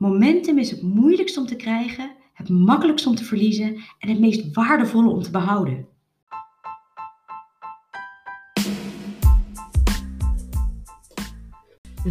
Momentum 0.00 0.58
is 0.58 0.70
het 0.70 0.82
moeilijkst 0.82 1.36
om 1.36 1.46
te 1.46 1.56
krijgen, 1.56 2.10
het 2.34 2.48
makkelijkst 2.48 3.06
om 3.06 3.14
te 3.14 3.24
verliezen 3.24 3.76
en 3.98 4.08
het 4.08 4.20
meest 4.20 4.54
waardevolle 4.54 5.10
om 5.10 5.22
te 5.22 5.30
behouden. 5.30 5.88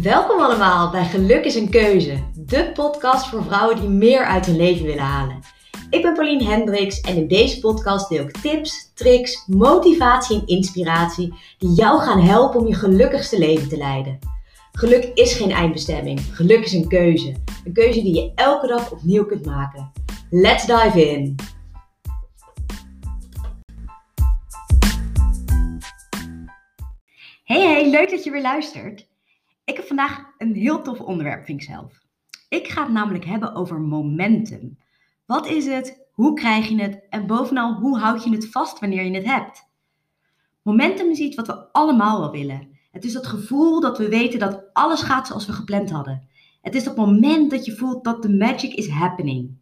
Welkom 0.02 0.40
allemaal 0.40 0.90
bij 0.90 1.04
Geluk 1.04 1.44
is 1.44 1.54
een 1.54 1.70
Keuze, 1.70 2.22
de 2.34 2.70
podcast 2.74 3.28
voor 3.28 3.44
vrouwen 3.44 3.80
die 3.80 3.88
meer 3.88 4.24
uit 4.24 4.46
hun 4.46 4.56
leven 4.56 4.86
willen 4.86 5.02
halen. 5.02 5.40
Ik 5.90 6.02
ben 6.02 6.14
Pauline 6.14 6.44
Hendricks 6.44 7.00
en 7.00 7.16
in 7.16 7.28
deze 7.28 7.60
podcast 7.60 8.08
deel 8.08 8.22
ik 8.24 8.36
tips, 8.36 8.92
tricks, 8.94 9.46
motivatie 9.46 10.40
en 10.40 10.46
inspiratie 10.46 11.34
die 11.58 11.72
jou 11.72 12.00
gaan 12.00 12.20
helpen 12.20 12.60
om 12.60 12.66
je 12.66 12.74
gelukkigste 12.74 13.38
leven 13.38 13.68
te 13.68 13.76
leiden. 13.76 14.39
Geluk 14.72 15.04
is 15.14 15.32
geen 15.32 15.50
eindbestemming, 15.50 16.20
geluk 16.20 16.64
is 16.64 16.72
een 16.72 16.88
keuze. 16.88 17.34
Een 17.64 17.72
keuze 17.72 18.02
die 18.02 18.14
je 18.14 18.32
elke 18.34 18.66
dag 18.66 18.92
opnieuw 18.92 19.24
kunt 19.24 19.44
maken. 19.46 19.92
Let's 20.30 20.66
dive 20.66 21.10
in! 21.10 21.34
Hey 27.44 27.60
hey, 27.60 27.90
leuk 27.90 28.10
dat 28.10 28.24
je 28.24 28.30
weer 28.30 28.42
luistert. 28.42 29.08
Ik 29.64 29.76
heb 29.76 29.86
vandaag 29.86 30.24
een 30.38 30.54
heel 30.54 30.82
tof 30.82 31.00
onderwerp, 31.00 31.44
vind 31.44 31.62
ik 31.62 31.68
zelf. 31.68 32.00
Ik 32.48 32.68
ga 32.68 32.82
het 32.82 32.92
namelijk 32.92 33.24
hebben 33.24 33.54
over 33.54 33.80
momentum. 33.80 34.78
Wat 35.26 35.46
is 35.46 35.66
het? 35.66 36.08
Hoe 36.12 36.34
krijg 36.34 36.68
je 36.68 36.82
het? 36.82 37.06
En 37.08 37.26
bovenal, 37.26 37.74
hoe 37.74 37.98
houd 37.98 38.24
je 38.24 38.30
het 38.30 38.50
vast 38.50 38.78
wanneer 38.78 39.04
je 39.04 39.14
het 39.14 39.24
hebt? 39.24 39.68
Momentum 40.62 41.10
is 41.10 41.18
iets 41.18 41.36
wat 41.36 41.46
we 41.46 41.72
allemaal 41.72 42.20
wel 42.20 42.30
willen. 42.30 42.69
Het 42.90 43.04
is 43.04 43.12
dat 43.12 43.26
gevoel 43.26 43.80
dat 43.80 43.98
we 43.98 44.08
weten 44.08 44.38
dat 44.38 44.62
alles 44.72 45.02
gaat 45.02 45.26
zoals 45.26 45.46
we 45.46 45.52
gepland 45.52 45.90
hadden. 45.90 46.28
Het 46.60 46.74
is 46.74 46.84
dat 46.84 46.96
moment 46.96 47.50
dat 47.50 47.64
je 47.64 47.76
voelt 47.76 48.04
dat 48.04 48.22
de 48.22 48.30
magic 48.30 48.74
is 48.74 48.88
happening. 48.88 49.58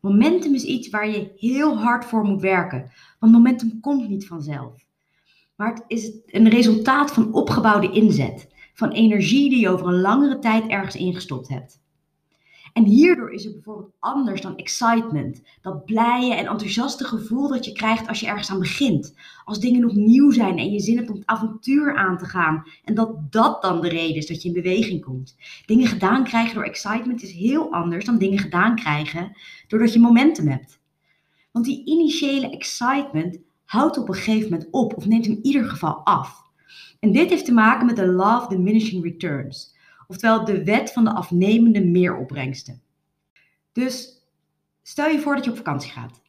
Momentum 0.00 0.54
is 0.54 0.64
iets 0.64 0.88
waar 0.88 1.08
je 1.08 1.32
heel 1.36 1.78
hard 1.78 2.04
voor 2.04 2.24
moet 2.24 2.40
werken, 2.40 2.90
want 3.18 3.32
momentum 3.32 3.80
komt 3.80 4.08
niet 4.08 4.26
vanzelf. 4.26 4.86
Maar 5.56 5.74
het 5.74 5.84
is 5.86 6.12
een 6.26 6.48
resultaat 6.48 7.12
van 7.12 7.32
opgebouwde 7.32 7.90
inzet, 7.90 8.48
van 8.74 8.90
energie 8.90 9.50
die 9.50 9.60
je 9.60 9.68
over 9.68 9.86
een 9.86 10.00
langere 10.00 10.38
tijd 10.38 10.66
ergens 10.66 10.96
ingestopt 10.96 11.48
hebt. 11.48 11.80
En 12.72 12.84
hierdoor 12.84 13.30
is 13.32 13.44
het 13.44 13.52
bijvoorbeeld 13.52 13.92
anders 13.98 14.40
dan 14.40 14.56
excitement. 14.56 15.42
Dat 15.62 15.84
blije 15.84 16.34
en 16.34 16.46
enthousiaste 16.46 17.04
gevoel 17.04 17.48
dat 17.48 17.64
je 17.64 17.72
krijgt 17.72 18.08
als 18.08 18.20
je 18.20 18.26
ergens 18.26 18.50
aan 18.50 18.58
begint. 18.58 19.14
Als 19.44 19.60
dingen 19.60 19.80
nog 19.80 19.94
nieuw 19.94 20.30
zijn 20.30 20.58
en 20.58 20.72
je 20.72 20.80
zin 20.80 20.96
hebt 20.96 21.08
om 21.10 21.14
het 21.14 21.26
avontuur 21.26 21.96
aan 21.96 22.18
te 22.18 22.24
gaan. 22.24 22.62
En 22.84 22.94
dat 22.94 23.32
dat 23.32 23.62
dan 23.62 23.80
de 23.80 23.88
reden 23.88 24.16
is 24.16 24.26
dat 24.26 24.42
je 24.42 24.48
in 24.48 24.54
beweging 24.54 25.04
komt. 25.04 25.36
Dingen 25.66 25.86
gedaan 25.86 26.24
krijgen 26.24 26.54
door 26.54 26.64
excitement 26.64 27.22
is 27.22 27.32
heel 27.32 27.72
anders 27.72 28.04
dan 28.04 28.18
dingen 28.18 28.38
gedaan 28.38 28.76
krijgen 28.76 29.36
doordat 29.66 29.92
je 29.92 30.00
momentum 30.00 30.48
hebt. 30.48 30.80
Want 31.52 31.64
die 31.64 31.84
initiële 31.84 32.50
excitement 32.50 33.38
houdt 33.64 33.98
op 33.98 34.08
een 34.08 34.14
gegeven 34.14 34.50
moment 34.50 34.68
op 34.70 34.96
of 34.96 35.06
neemt 35.06 35.26
in 35.26 35.38
ieder 35.42 35.64
geval 35.64 35.94
af. 35.94 36.46
En 37.00 37.12
dit 37.12 37.30
heeft 37.30 37.44
te 37.44 37.52
maken 37.52 37.86
met 37.86 37.96
de 37.96 38.06
law 38.06 38.42
of 38.42 38.46
diminishing 38.46 39.04
returns. 39.04 39.76
Oftewel 40.10 40.44
de 40.44 40.64
wet 40.64 40.92
van 40.92 41.04
de 41.04 41.14
afnemende 41.14 41.84
meeropbrengsten. 41.84 42.82
Dus 43.72 44.22
stel 44.82 45.08
je 45.08 45.20
voor 45.20 45.34
dat 45.34 45.44
je 45.44 45.50
op 45.50 45.56
vakantie 45.56 45.90
gaat. 45.90 46.20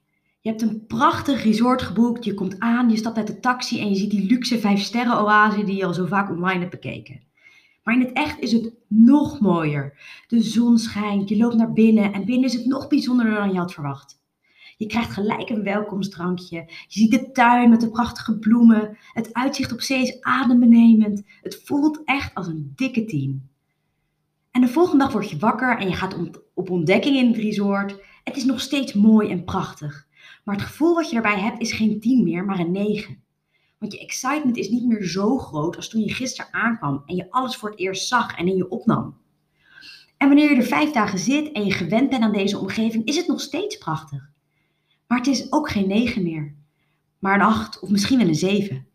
Je 0.42 0.50
hebt 0.50 0.62
een 0.62 0.86
prachtig 0.86 1.44
resort 1.44 1.82
geboekt, 1.82 2.26
je 2.26 2.34
komt 2.34 2.60
aan, 2.60 2.90
je 2.90 2.98
stapt 2.98 3.18
uit 3.18 3.28
de 3.28 3.40
taxi 3.40 3.82
en 3.82 3.90
je 3.90 3.96
ziet 3.96 4.12
die 4.12 4.30
luxe 4.30 4.60
5 4.60 4.82
sterren 4.82 5.22
oase 5.22 5.64
die 5.64 5.76
je 5.76 5.86
al 5.86 5.94
zo 5.94 6.06
vaak 6.06 6.30
online 6.30 6.60
hebt 6.60 6.72
bekeken. 6.72 7.22
Maar 7.84 7.94
in 7.94 8.02
het 8.02 8.14
echt 8.14 8.40
is 8.40 8.52
het 8.52 8.74
nog 8.88 9.40
mooier. 9.40 9.98
De 10.28 10.42
zon 10.42 10.78
schijnt, 10.78 11.30
je 11.30 11.38
loopt 11.38 11.56
naar 11.56 11.74
binnen 11.74 12.14
en 12.14 12.26
binnen 12.26 12.50
is 12.50 12.54
het 12.54 12.66
nog 12.66 12.88
bijzonderder 12.88 13.36
dan 13.36 13.52
je 13.52 13.58
had 13.58 13.74
verwacht. 13.74 14.22
Je 14.78 14.86
krijgt 14.86 15.12
gelijk 15.12 15.50
een 15.50 15.64
welkomstdrankje. 15.64 16.56
Je 16.68 17.00
ziet 17.00 17.12
de 17.12 17.32
tuin 17.32 17.70
met 17.70 17.82
de 17.82 17.90
prachtige 17.90 18.40
bloemen. 18.40 18.98
Het 19.14 19.34
uitzicht 19.34 19.72
op 19.72 19.82
zee 19.82 20.02
is 20.02 20.22
adembenemend. 20.22 21.24
Het 21.42 21.62
voelt 21.64 22.02
echt 22.06 22.36
als 22.36 22.48
een 22.48 22.72
dikke 22.76 23.06
team. 23.06 23.50
En 24.52 24.62
de 24.62 24.68
volgende 24.68 25.04
dag 25.04 25.14
word 25.14 25.30
je 25.30 25.38
wakker 25.38 25.78
en 25.78 25.88
je 25.88 25.96
gaat 25.96 26.16
op 26.54 26.70
ontdekking 26.70 27.16
in 27.16 27.28
het 27.28 27.38
resort. 27.38 27.96
Het 28.24 28.36
is 28.36 28.44
nog 28.44 28.62
steeds 28.62 28.94
mooi 28.94 29.30
en 29.30 29.44
prachtig. 29.44 30.08
Maar 30.44 30.56
het 30.56 30.64
gevoel 30.64 30.96
wat 30.96 31.10
je 31.10 31.16
erbij 31.16 31.40
hebt 31.40 31.62
is 31.62 31.72
geen 31.72 32.00
10 32.00 32.24
meer, 32.24 32.46
maar 32.46 32.60
een 32.60 32.72
9. 32.72 33.24
Want 33.78 33.94
je 33.94 34.00
excitement 34.00 34.58
is 34.58 34.70
niet 34.70 34.86
meer 34.86 35.04
zo 35.04 35.38
groot 35.38 35.76
als 35.76 35.90
toen 35.90 36.02
je 36.02 36.14
gisteren 36.14 36.54
aankwam 36.54 37.04
en 37.06 37.16
je 37.16 37.32
alles 37.32 37.56
voor 37.56 37.70
het 37.70 37.80
eerst 37.80 38.08
zag 38.08 38.38
en 38.38 38.48
in 38.48 38.56
je 38.56 38.70
opnam. 38.70 39.18
En 40.18 40.28
wanneer 40.28 40.50
je 40.50 40.56
er 40.56 40.64
vijf 40.64 40.92
dagen 40.92 41.20
zit 41.20 41.52
en 41.52 41.66
je 41.66 41.72
gewend 41.72 42.10
bent 42.10 42.24
aan 42.24 42.32
deze 42.32 42.58
omgeving, 42.58 43.06
is 43.06 43.16
het 43.16 43.28
nog 43.28 43.42
steeds 43.42 43.78
prachtig. 43.78 44.30
Maar 45.08 45.18
het 45.18 45.28
is 45.28 45.52
ook 45.52 45.70
geen 45.70 45.88
9 45.88 46.24
meer, 46.24 46.56
maar 47.20 47.36
een 47.36 47.46
8 47.46 47.80
of 47.80 47.90
misschien 47.90 48.18
wel 48.18 48.28
een 48.28 48.36
7. 48.36 48.88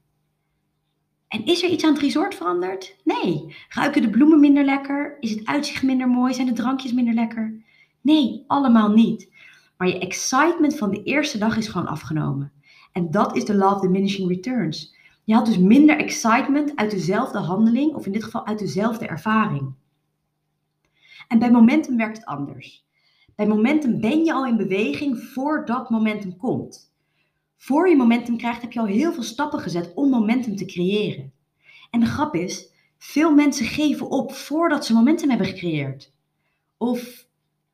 En 1.34 1.45
is 1.45 1.62
er 1.62 1.71
iets 1.71 1.84
aan 1.84 1.93
het 1.93 2.03
resort 2.03 2.34
veranderd? 2.34 2.97
Nee. 3.05 3.56
Ruiken 3.69 4.03
de 4.03 4.11
bloemen 4.11 4.41
minder 4.41 4.65
lekker? 4.65 5.17
Is 5.21 5.31
het 5.31 5.47
uitzicht 5.47 5.83
minder 5.83 6.09
mooi? 6.09 6.34
Zijn 6.34 6.47
de 6.47 6.53
drankjes 6.53 6.93
minder 6.93 7.15
lekker? 7.15 7.62
Nee, 8.00 8.45
allemaal 8.47 8.91
niet. 8.91 9.33
Maar 9.77 9.89
je 9.89 9.99
excitement 9.99 10.78
van 10.78 10.91
de 10.91 11.03
eerste 11.03 11.39
dag 11.39 11.56
is 11.56 11.69
gewoon 11.69 11.87
afgenomen. 11.87 12.53
En 12.93 13.11
dat 13.11 13.37
is 13.37 13.45
de 13.45 13.55
law 13.55 13.75
of 13.75 13.81
diminishing 13.81 14.28
returns. 14.28 14.95
Je 15.25 15.34
had 15.34 15.47
dus 15.47 15.59
minder 15.59 15.97
excitement 15.99 16.77
uit 16.77 16.91
dezelfde 16.91 17.39
handeling, 17.39 17.95
of 17.95 18.06
in 18.06 18.12
dit 18.12 18.25
geval 18.25 18.47
uit 18.47 18.59
dezelfde 18.59 19.06
ervaring. 19.06 19.75
En 21.28 21.39
bij 21.39 21.51
momentum 21.51 21.97
werkt 21.97 22.16
het 22.16 22.27
anders. 22.27 22.84
Bij 23.34 23.47
momentum 23.47 24.01
ben 24.01 24.25
je 24.25 24.33
al 24.33 24.47
in 24.47 24.56
beweging 24.56 25.19
voordat 25.19 25.91
momentum 25.91 26.37
komt 26.37 26.94
voor 27.56 27.88
je 27.88 27.97
momentum 27.97 28.37
krijgt, 28.37 28.62
heb 28.62 28.72
je 28.72 28.81
al 28.81 28.87
heel 28.87 29.12
veel 29.12 29.22
stappen 29.22 29.60
gezet 29.60 29.92
om 29.94 30.10
momentum 30.10 30.56
te 30.56 30.65
creëren. 30.65 31.32
En 31.91 32.00
de 32.00 32.06
grap 32.06 32.34
is, 32.34 32.72
veel 32.98 33.34
mensen 33.34 33.66
geven 33.66 34.10
op 34.10 34.32
voordat 34.32 34.87
ze 34.87 34.94
momentum 34.94 35.28
hebben 35.28 35.47
gecreëerd. 35.47 36.12
Of, 36.76 37.26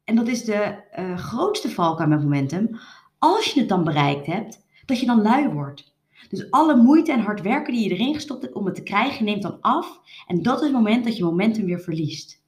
en 0.05 0.15
dat 0.15 0.29
is 0.29 0.45
de 0.45 0.83
uh, 0.99 1.19
grootste 1.19 1.71
valkuil 1.71 2.09
met 2.09 2.23
momentum, 2.23 2.79
als 3.19 3.53
je 3.53 3.61
het 3.61 3.69
dan 3.69 3.85
bereikt 3.85 4.27
hebt, 4.27 4.65
dat 4.85 5.01
je 5.01 5.07
dan 5.07 5.23
lui 5.23 5.49
wordt. 5.49 5.95
Dus 6.29 6.51
alle 6.51 6.77
moeite 6.77 7.13
en 7.13 7.21
hard 7.21 7.41
werken 7.41 7.73
die 7.73 7.89
je 7.89 7.95
erin 7.95 8.15
gestopt 8.15 8.43
hebt 8.43 8.55
om 8.55 8.65
het 8.65 8.75
te 8.75 8.83
krijgen, 8.83 9.25
neemt 9.25 9.43
dan 9.43 9.61
af. 9.61 10.01
En 10.27 10.43
dat 10.43 10.59
is 10.59 10.63
het 10.63 10.73
moment 10.73 11.05
dat 11.05 11.17
je 11.17 11.25
momentum 11.25 11.65
weer 11.65 11.81
verliest. 11.81 12.43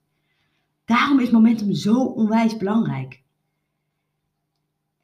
Daarom 0.84 1.20
is 1.20 1.30
momentum 1.30 1.74
zo 1.74 2.04
onwijs 2.04 2.56
belangrijk. 2.56 3.22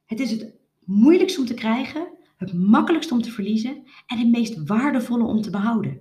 Het 0.07 0.21
is 0.21 0.31
het 0.31 0.53
moeilijkst 0.85 1.39
om 1.39 1.47
te 1.47 1.55
krijgen, 1.55 2.09
het 2.39 2.53
makkelijkst 2.53 3.13
om 3.13 3.23
te 3.23 3.31
verliezen 3.31 3.83
en 4.07 4.19
het 4.19 4.29
meest 4.29 4.67
waardevolle 4.67 5.25
om 5.25 5.41
te 5.41 5.51
behouden. 5.51 6.01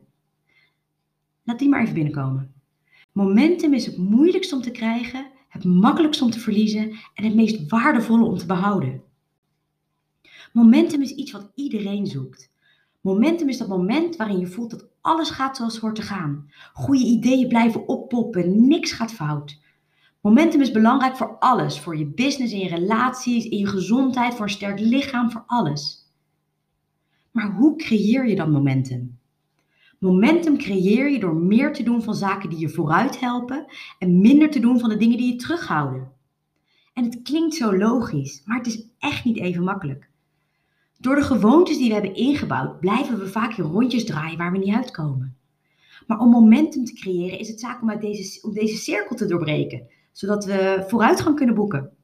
Laat 1.44 1.59
die 1.59 1.70
maar 1.70 1.81
even 1.81 1.94
binnenkomen. 1.94 2.53
Momentum 3.12 3.74
is 3.74 3.86
het 3.86 3.98
moeilijkst 3.98 4.53
om 4.53 4.62
te 4.62 4.72
krijgen, 4.72 5.31
het 5.50 5.64
makkelijkst 5.64 6.22
om 6.22 6.30
te 6.30 6.40
verliezen 6.40 6.92
en 7.14 7.24
het 7.24 7.36
meest 7.36 7.70
waardevolle 7.70 8.25
om 8.25 8.38
te 8.38 8.46
behouden. 8.46 9.02
Momentum 10.53 11.02
is 11.02 11.12
iets 11.12 11.31
wat 11.31 11.52
iedereen 11.56 12.08
zoekt. 12.08 12.52
Momentum 13.02 13.50
is 13.50 13.58
dat 13.58 13.68
moment 13.68 14.16
waarin 14.16 14.40
je 14.40 14.48
voelt 14.48 14.72
dat 14.72 14.88
alles 15.02 15.30
gaat 15.30 15.58
zoals 15.58 15.74
het 15.74 15.81
hoort 15.81 15.96
te 15.96 16.02
gaan. 16.02 16.52
Goede 16.74 17.04
ideeën 17.04 17.48
blijven 17.48 17.88
oppoppen, 17.88 18.68
niks 18.68 18.92
gaat 18.92 19.14
fout. 19.14 19.62
Momentum 20.22 20.62
is 20.62 20.72
belangrijk 20.72 21.18
voor 21.18 21.38
alles, 21.40 21.80
voor 21.80 21.98
je 21.98 22.06
business, 22.06 22.54
in 22.54 22.59
je 22.59 22.69
relaties, 22.69 23.46
in 23.46 23.58
je 23.58 23.68
gezondheid, 23.68 24.34
voor 24.34 24.46
een 24.46 24.52
sterk 24.52 24.80
lichaam, 24.80 25.31
voor 25.31 25.44
alles. 25.48 26.06
Maar 27.38 27.52
hoe 27.52 27.75
creëer 27.75 28.28
je 28.28 28.36
dan 28.36 28.52
momentum? 28.52 29.20
Momentum 30.00 30.58
creëer 30.58 31.09
je 31.09 31.20
door 31.20 31.36
meer 31.36 31.74
te 31.74 31.84
doen 31.84 32.02
van 32.02 32.16
zaken 32.16 32.50
die 32.50 32.59
je 32.59 32.70
vooruit 32.70 33.20
helpen 33.20 33.66
en 34.00 34.20
minder 34.20 34.50
te 34.50 34.59
doen 34.59 34.80
van 34.80 34.90
de 34.90 34.98
dingen 34.98 35.18
die 35.18 35.31
je 35.31 35.36
terughouden. 35.36 36.12
En 36.94 37.03
het 37.03 37.22
klinkt 37.22 37.56
zo 37.56 37.78
logisch, 37.78 38.42
maar 38.45 38.57
het 38.57 38.68
is 38.68 38.88
echt 39.00 39.25
niet 39.25 39.38
even 39.38 39.63
makkelijk. 39.63 40.10
Door 41.00 41.16
de 41.16 41.22
gewoontes 41.22 41.78
die 41.78 41.88
we 41.88 41.94
hebben 41.94 42.16
ingebouwd, 42.16 42.80
blijven 42.80 43.19
we 43.19 43.28
vaak 43.28 43.57
in 43.57 43.63
rondjes 43.63 44.06
draaien 44.06 44.38
waar 44.38 44.51
we 44.51 44.57
niet 44.57 44.75
uitkomen. 44.75 45.38
Maar 46.07 46.19
om 46.19 46.30
momentum 46.30 46.86
te 46.86 46.94
creëren 46.94 47.40
is 47.40 47.48
het 47.48 47.60
zaak 47.60 47.81
om, 47.81 47.90
uit 47.90 48.01
deze, 48.01 48.42
om 48.48 48.54
deze 48.54 48.75
cirkel 48.75 49.16
te 49.16 49.25
doorbreken, 49.25 49.88
zodat 50.12 50.45
we 50.45 50.86
vooruitgang 50.88 51.36
kunnen 51.36 51.56
boeken. 51.56 51.96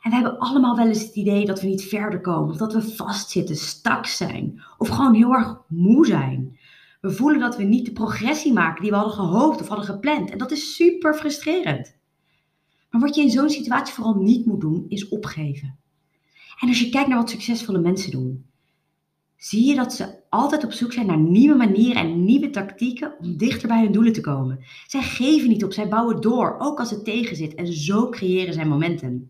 En 0.00 0.10
we 0.10 0.16
hebben 0.16 0.38
allemaal 0.38 0.76
wel 0.76 0.86
eens 0.86 1.02
het 1.02 1.14
idee 1.14 1.46
dat 1.46 1.60
we 1.60 1.66
niet 1.66 1.84
verder 1.84 2.20
komen, 2.20 2.50
of 2.50 2.56
dat 2.56 2.72
we 2.72 2.82
vastzitten, 2.82 3.56
stak 3.56 4.06
zijn, 4.06 4.62
of 4.78 4.88
gewoon 4.88 5.14
heel 5.14 5.34
erg 5.34 5.56
moe 5.68 6.06
zijn. 6.06 6.58
We 7.00 7.10
voelen 7.10 7.40
dat 7.40 7.56
we 7.56 7.62
niet 7.62 7.84
de 7.84 7.92
progressie 7.92 8.52
maken 8.52 8.82
die 8.82 8.90
we 8.90 8.96
hadden 8.96 9.14
gehoopt 9.14 9.60
of 9.60 9.68
hadden 9.68 9.86
gepland. 9.86 10.30
En 10.30 10.38
dat 10.38 10.50
is 10.50 10.74
super 10.74 11.14
frustrerend. 11.14 11.98
Maar 12.90 13.00
wat 13.00 13.14
je 13.14 13.22
in 13.22 13.30
zo'n 13.30 13.50
situatie 13.50 13.94
vooral 13.94 14.14
niet 14.14 14.46
moet 14.46 14.60
doen, 14.60 14.84
is 14.88 15.08
opgeven. 15.08 15.78
En 16.60 16.68
als 16.68 16.80
je 16.80 16.88
kijkt 16.88 17.08
naar 17.08 17.18
wat 17.18 17.30
succesvolle 17.30 17.78
mensen 17.78 18.10
doen, 18.10 18.44
zie 19.36 19.66
je 19.66 19.74
dat 19.74 19.92
ze 19.92 20.14
altijd 20.28 20.64
op 20.64 20.72
zoek 20.72 20.92
zijn 20.92 21.06
naar 21.06 21.18
nieuwe 21.18 21.54
manieren 21.54 22.02
en 22.02 22.24
nieuwe 22.24 22.50
tactieken 22.50 23.14
om 23.18 23.36
dichter 23.36 23.68
bij 23.68 23.82
hun 23.82 23.92
doelen 23.92 24.12
te 24.12 24.20
komen. 24.20 24.64
Zij 24.86 25.02
geven 25.02 25.48
niet 25.48 25.64
op, 25.64 25.72
zij 25.72 25.88
bouwen 25.88 26.20
door, 26.20 26.56
ook 26.58 26.78
als 26.78 26.90
het 26.90 27.04
tegen 27.04 27.36
zit. 27.36 27.54
En 27.54 27.72
zo 27.72 28.08
creëren 28.08 28.54
zij 28.54 28.64
momentum. 28.64 29.29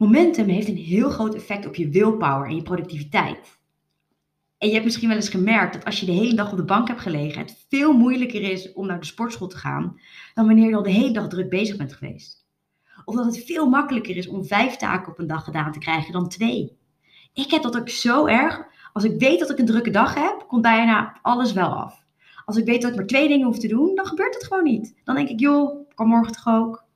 Momentum 0.00 0.48
heeft 0.48 0.68
een 0.68 0.76
heel 0.76 1.10
groot 1.10 1.34
effect 1.34 1.66
op 1.66 1.74
je 1.74 1.88
willpower 1.88 2.48
en 2.48 2.54
je 2.54 2.62
productiviteit. 2.62 3.58
En 4.58 4.66
je 4.66 4.72
hebt 4.72 4.84
misschien 4.84 5.08
wel 5.08 5.16
eens 5.16 5.28
gemerkt 5.28 5.72
dat 5.72 5.84
als 5.84 6.00
je 6.00 6.06
de 6.06 6.12
hele 6.12 6.34
dag 6.34 6.50
op 6.50 6.56
de 6.56 6.64
bank 6.64 6.88
hebt 6.88 7.00
gelegen, 7.00 7.40
het 7.40 7.66
veel 7.68 7.92
moeilijker 7.92 8.42
is 8.42 8.72
om 8.72 8.86
naar 8.86 9.00
de 9.00 9.06
sportschool 9.06 9.48
te 9.48 9.56
gaan 9.56 10.00
dan 10.34 10.46
wanneer 10.46 10.68
je 10.68 10.76
al 10.76 10.82
de 10.82 10.90
hele 10.90 11.12
dag 11.12 11.28
druk 11.28 11.50
bezig 11.50 11.76
bent 11.76 11.92
geweest. 11.92 12.46
Of 13.04 13.14
dat 13.14 13.24
het 13.24 13.44
veel 13.44 13.68
makkelijker 13.68 14.16
is 14.16 14.28
om 14.28 14.44
vijf 14.44 14.76
taken 14.76 15.12
op 15.12 15.18
een 15.18 15.26
dag 15.26 15.44
gedaan 15.44 15.72
te 15.72 15.78
krijgen 15.78 16.12
dan 16.12 16.28
twee. 16.28 16.78
Ik 17.34 17.50
heb 17.50 17.62
dat 17.62 17.78
ook 17.78 17.88
zo 17.88 18.26
erg. 18.26 18.62
Als 18.92 19.04
ik 19.04 19.18
weet 19.18 19.38
dat 19.38 19.50
ik 19.50 19.58
een 19.58 19.66
drukke 19.66 19.90
dag 19.90 20.14
heb, 20.14 20.44
komt 20.46 20.62
bijna 20.62 21.18
alles 21.22 21.52
wel 21.52 21.74
af. 21.74 22.04
Als 22.44 22.56
ik 22.56 22.64
weet 22.64 22.82
dat 22.82 22.90
ik 22.90 22.96
maar 22.96 23.06
twee 23.06 23.28
dingen 23.28 23.46
hoef 23.46 23.58
te 23.58 23.68
doen, 23.68 23.94
dan 23.94 24.06
gebeurt 24.06 24.34
het 24.34 24.44
gewoon 24.44 24.64
niet. 24.64 25.00
Dan 25.04 25.14
denk 25.14 25.28
ik, 25.28 25.40
joh, 25.40 25.88
kan 25.94 26.08
morgen 26.08 26.32
toch 26.32 26.54
ook. 26.54 26.88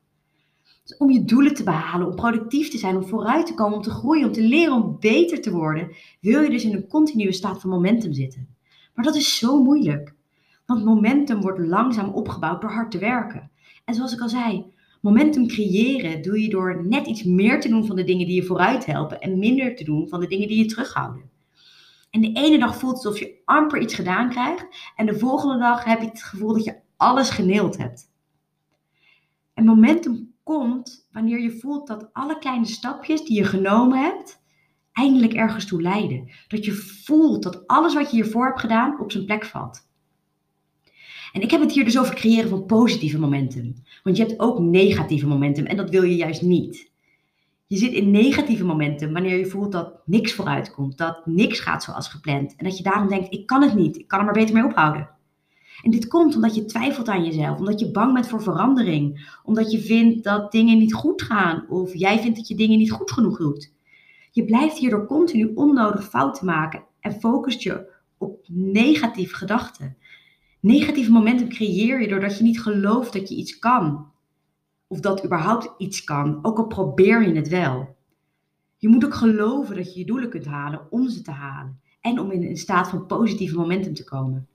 Dus 0.84 0.96
om 0.96 1.10
je 1.10 1.24
doelen 1.24 1.54
te 1.54 1.62
behalen, 1.62 2.06
om 2.06 2.14
productief 2.14 2.70
te 2.70 2.78
zijn, 2.78 2.96
om 2.96 3.06
vooruit 3.06 3.46
te 3.46 3.54
komen, 3.54 3.76
om 3.76 3.82
te 3.82 3.90
groeien, 3.90 4.26
om 4.26 4.32
te 4.32 4.42
leren, 4.42 4.74
om 4.74 4.96
beter 5.00 5.40
te 5.40 5.50
worden, 5.50 5.96
wil 6.20 6.42
je 6.42 6.50
dus 6.50 6.64
in 6.64 6.74
een 6.74 6.88
continue 6.88 7.32
staat 7.32 7.60
van 7.60 7.70
momentum 7.70 8.12
zitten. 8.12 8.56
Maar 8.94 9.04
dat 9.04 9.14
is 9.14 9.38
zo 9.38 9.62
moeilijk. 9.62 10.14
Want 10.66 10.84
momentum 10.84 11.40
wordt 11.40 11.58
langzaam 11.58 12.08
opgebouwd 12.08 12.60
door 12.60 12.70
hard 12.70 12.90
te 12.90 12.98
werken. 12.98 13.50
En 13.84 13.94
zoals 13.94 14.12
ik 14.12 14.20
al 14.20 14.28
zei, 14.28 14.72
momentum 15.00 15.46
creëren 15.46 16.22
doe 16.22 16.42
je 16.42 16.48
door 16.48 16.86
net 16.86 17.06
iets 17.06 17.22
meer 17.22 17.60
te 17.60 17.68
doen 17.68 17.86
van 17.86 17.96
de 17.96 18.04
dingen 18.04 18.26
die 18.26 18.36
je 18.36 18.46
vooruit 18.46 18.86
helpen 18.86 19.20
en 19.20 19.38
minder 19.38 19.76
te 19.76 19.84
doen 19.84 20.08
van 20.08 20.20
de 20.20 20.26
dingen 20.26 20.48
die 20.48 20.58
je 20.58 20.66
terughouden. 20.66 21.30
En 22.10 22.20
de 22.20 22.32
ene 22.32 22.58
dag 22.58 22.76
voelt 22.76 22.96
het 22.96 23.06
alsof 23.06 23.20
je 23.20 23.40
amper 23.44 23.80
iets 23.80 23.94
gedaan 23.94 24.30
krijgt 24.30 24.66
en 24.96 25.06
de 25.06 25.18
volgende 25.18 25.58
dag 25.58 25.84
heb 25.84 26.00
je 26.00 26.06
het 26.06 26.22
gevoel 26.22 26.52
dat 26.52 26.64
je 26.64 26.80
alles 26.96 27.30
geneeld 27.30 27.76
hebt. 27.76 28.12
En 29.54 29.64
momentum 29.64 30.33
komt 30.44 31.08
wanneer 31.12 31.40
je 31.40 31.58
voelt 31.58 31.86
dat 31.86 32.08
alle 32.12 32.38
kleine 32.38 32.66
stapjes 32.66 33.24
die 33.24 33.36
je 33.36 33.44
genomen 33.44 33.98
hebt, 33.98 34.42
eindelijk 34.92 35.32
ergens 35.32 35.66
toe 35.66 35.82
leiden. 35.82 36.30
Dat 36.48 36.64
je 36.64 36.72
voelt 36.72 37.42
dat 37.42 37.66
alles 37.66 37.94
wat 37.94 38.10
je 38.10 38.16
hiervoor 38.16 38.46
hebt 38.46 38.60
gedaan 38.60 39.00
op 39.00 39.12
zijn 39.12 39.24
plek 39.24 39.44
valt. 39.44 39.88
En 41.32 41.40
ik 41.40 41.50
heb 41.50 41.60
het 41.60 41.72
hier 41.72 41.84
dus 41.84 41.98
over 41.98 42.14
creëren 42.14 42.48
van 42.48 42.66
positieve 42.66 43.18
momentum. 43.18 43.74
Want 44.02 44.16
je 44.16 44.24
hebt 44.24 44.40
ook 44.40 44.58
negatieve 44.58 45.26
momentum 45.26 45.64
en 45.64 45.76
dat 45.76 45.90
wil 45.90 46.02
je 46.02 46.16
juist 46.16 46.42
niet. 46.42 46.92
Je 47.66 47.76
zit 47.76 47.92
in 47.92 48.10
negatieve 48.10 48.64
momentum 48.64 49.12
wanneer 49.12 49.38
je 49.38 49.46
voelt 49.46 49.72
dat 49.72 50.00
niks 50.06 50.32
vooruit 50.32 50.70
komt, 50.70 50.98
dat 50.98 51.26
niks 51.26 51.60
gaat 51.60 51.82
zoals 51.82 52.08
gepland. 52.08 52.54
En 52.56 52.64
dat 52.64 52.76
je 52.76 52.82
daarom 52.82 53.08
denkt, 53.08 53.32
ik 53.32 53.46
kan 53.46 53.62
het 53.62 53.74
niet, 53.74 53.98
ik 53.98 54.08
kan 54.08 54.18
er 54.18 54.24
maar 54.24 54.34
beter 54.34 54.54
mee 54.54 54.64
ophouden. 54.64 55.13
En 55.82 55.90
dit 55.90 56.08
komt 56.08 56.34
omdat 56.34 56.54
je 56.54 56.64
twijfelt 56.64 57.08
aan 57.08 57.24
jezelf, 57.24 57.58
omdat 57.58 57.80
je 57.80 57.90
bang 57.90 58.12
bent 58.12 58.28
voor 58.28 58.42
verandering, 58.42 59.36
omdat 59.44 59.72
je 59.72 59.80
vindt 59.80 60.24
dat 60.24 60.52
dingen 60.52 60.78
niet 60.78 60.94
goed 60.94 61.22
gaan 61.22 61.68
of 61.68 61.94
jij 61.94 62.18
vindt 62.18 62.36
dat 62.36 62.48
je 62.48 62.54
dingen 62.54 62.78
niet 62.78 62.92
goed 62.92 63.10
genoeg 63.10 63.38
doet. 63.38 63.72
Je 64.30 64.44
blijft 64.44 64.78
hierdoor 64.78 65.06
continu 65.06 65.52
onnodig 65.54 66.08
fouten 66.08 66.46
maken 66.46 66.84
en 67.00 67.12
focust 67.12 67.62
je 67.62 67.92
op 68.18 68.44
negatieve 68.48 69.34
gedachten. 69.34 69.96
Negatieve 70.60 71.10
momentum 71.10 71.48
creëer 71.48 72.00
je 72.00 72.08
doordat 72.08 72.38
je 72.38 72.44
niet 72.44 72.60
gelooft 72.60 73.12
dat 73.12 73.28
je 73.28 73.34
iets 73.34 73.58
kan. 73.58 74.12
Of 74.86 75.00
dat 75.00 75.24
überhaupt 75.24 75.74
iets 75.78 76.04
kan, 76.04 76.38
ook 76.42 76.58
al 76.58 76.66
probeer 76.66 77.28
je 77.28 77.34
het 77.34 77.48
wel. 77.48 77.96
Je 78.76 78.88
moet 78.88 79.04
ook 79.04 79.14
geloven 79.14 79.76
dat 79.76 79.92
je 79.92 79.98
je 79.98 80.06
doelen 80.06 80.30
kunt 80.30 80.44
halen 80.44 80.86
om 80.90 81.08
ze 81.08 81.22
te 81.22 81.30
halen. 81.30 81.80
En 82.00 82.20
om 82.20 82.30
in 82.30 82.42
een 82.42 82.56
staat 82.56 82.88
van 82.88 83.06
positieve 83.06 83.56
momentum 83.56 83.94
te 83.94 84.04
komen. 84.04 84.48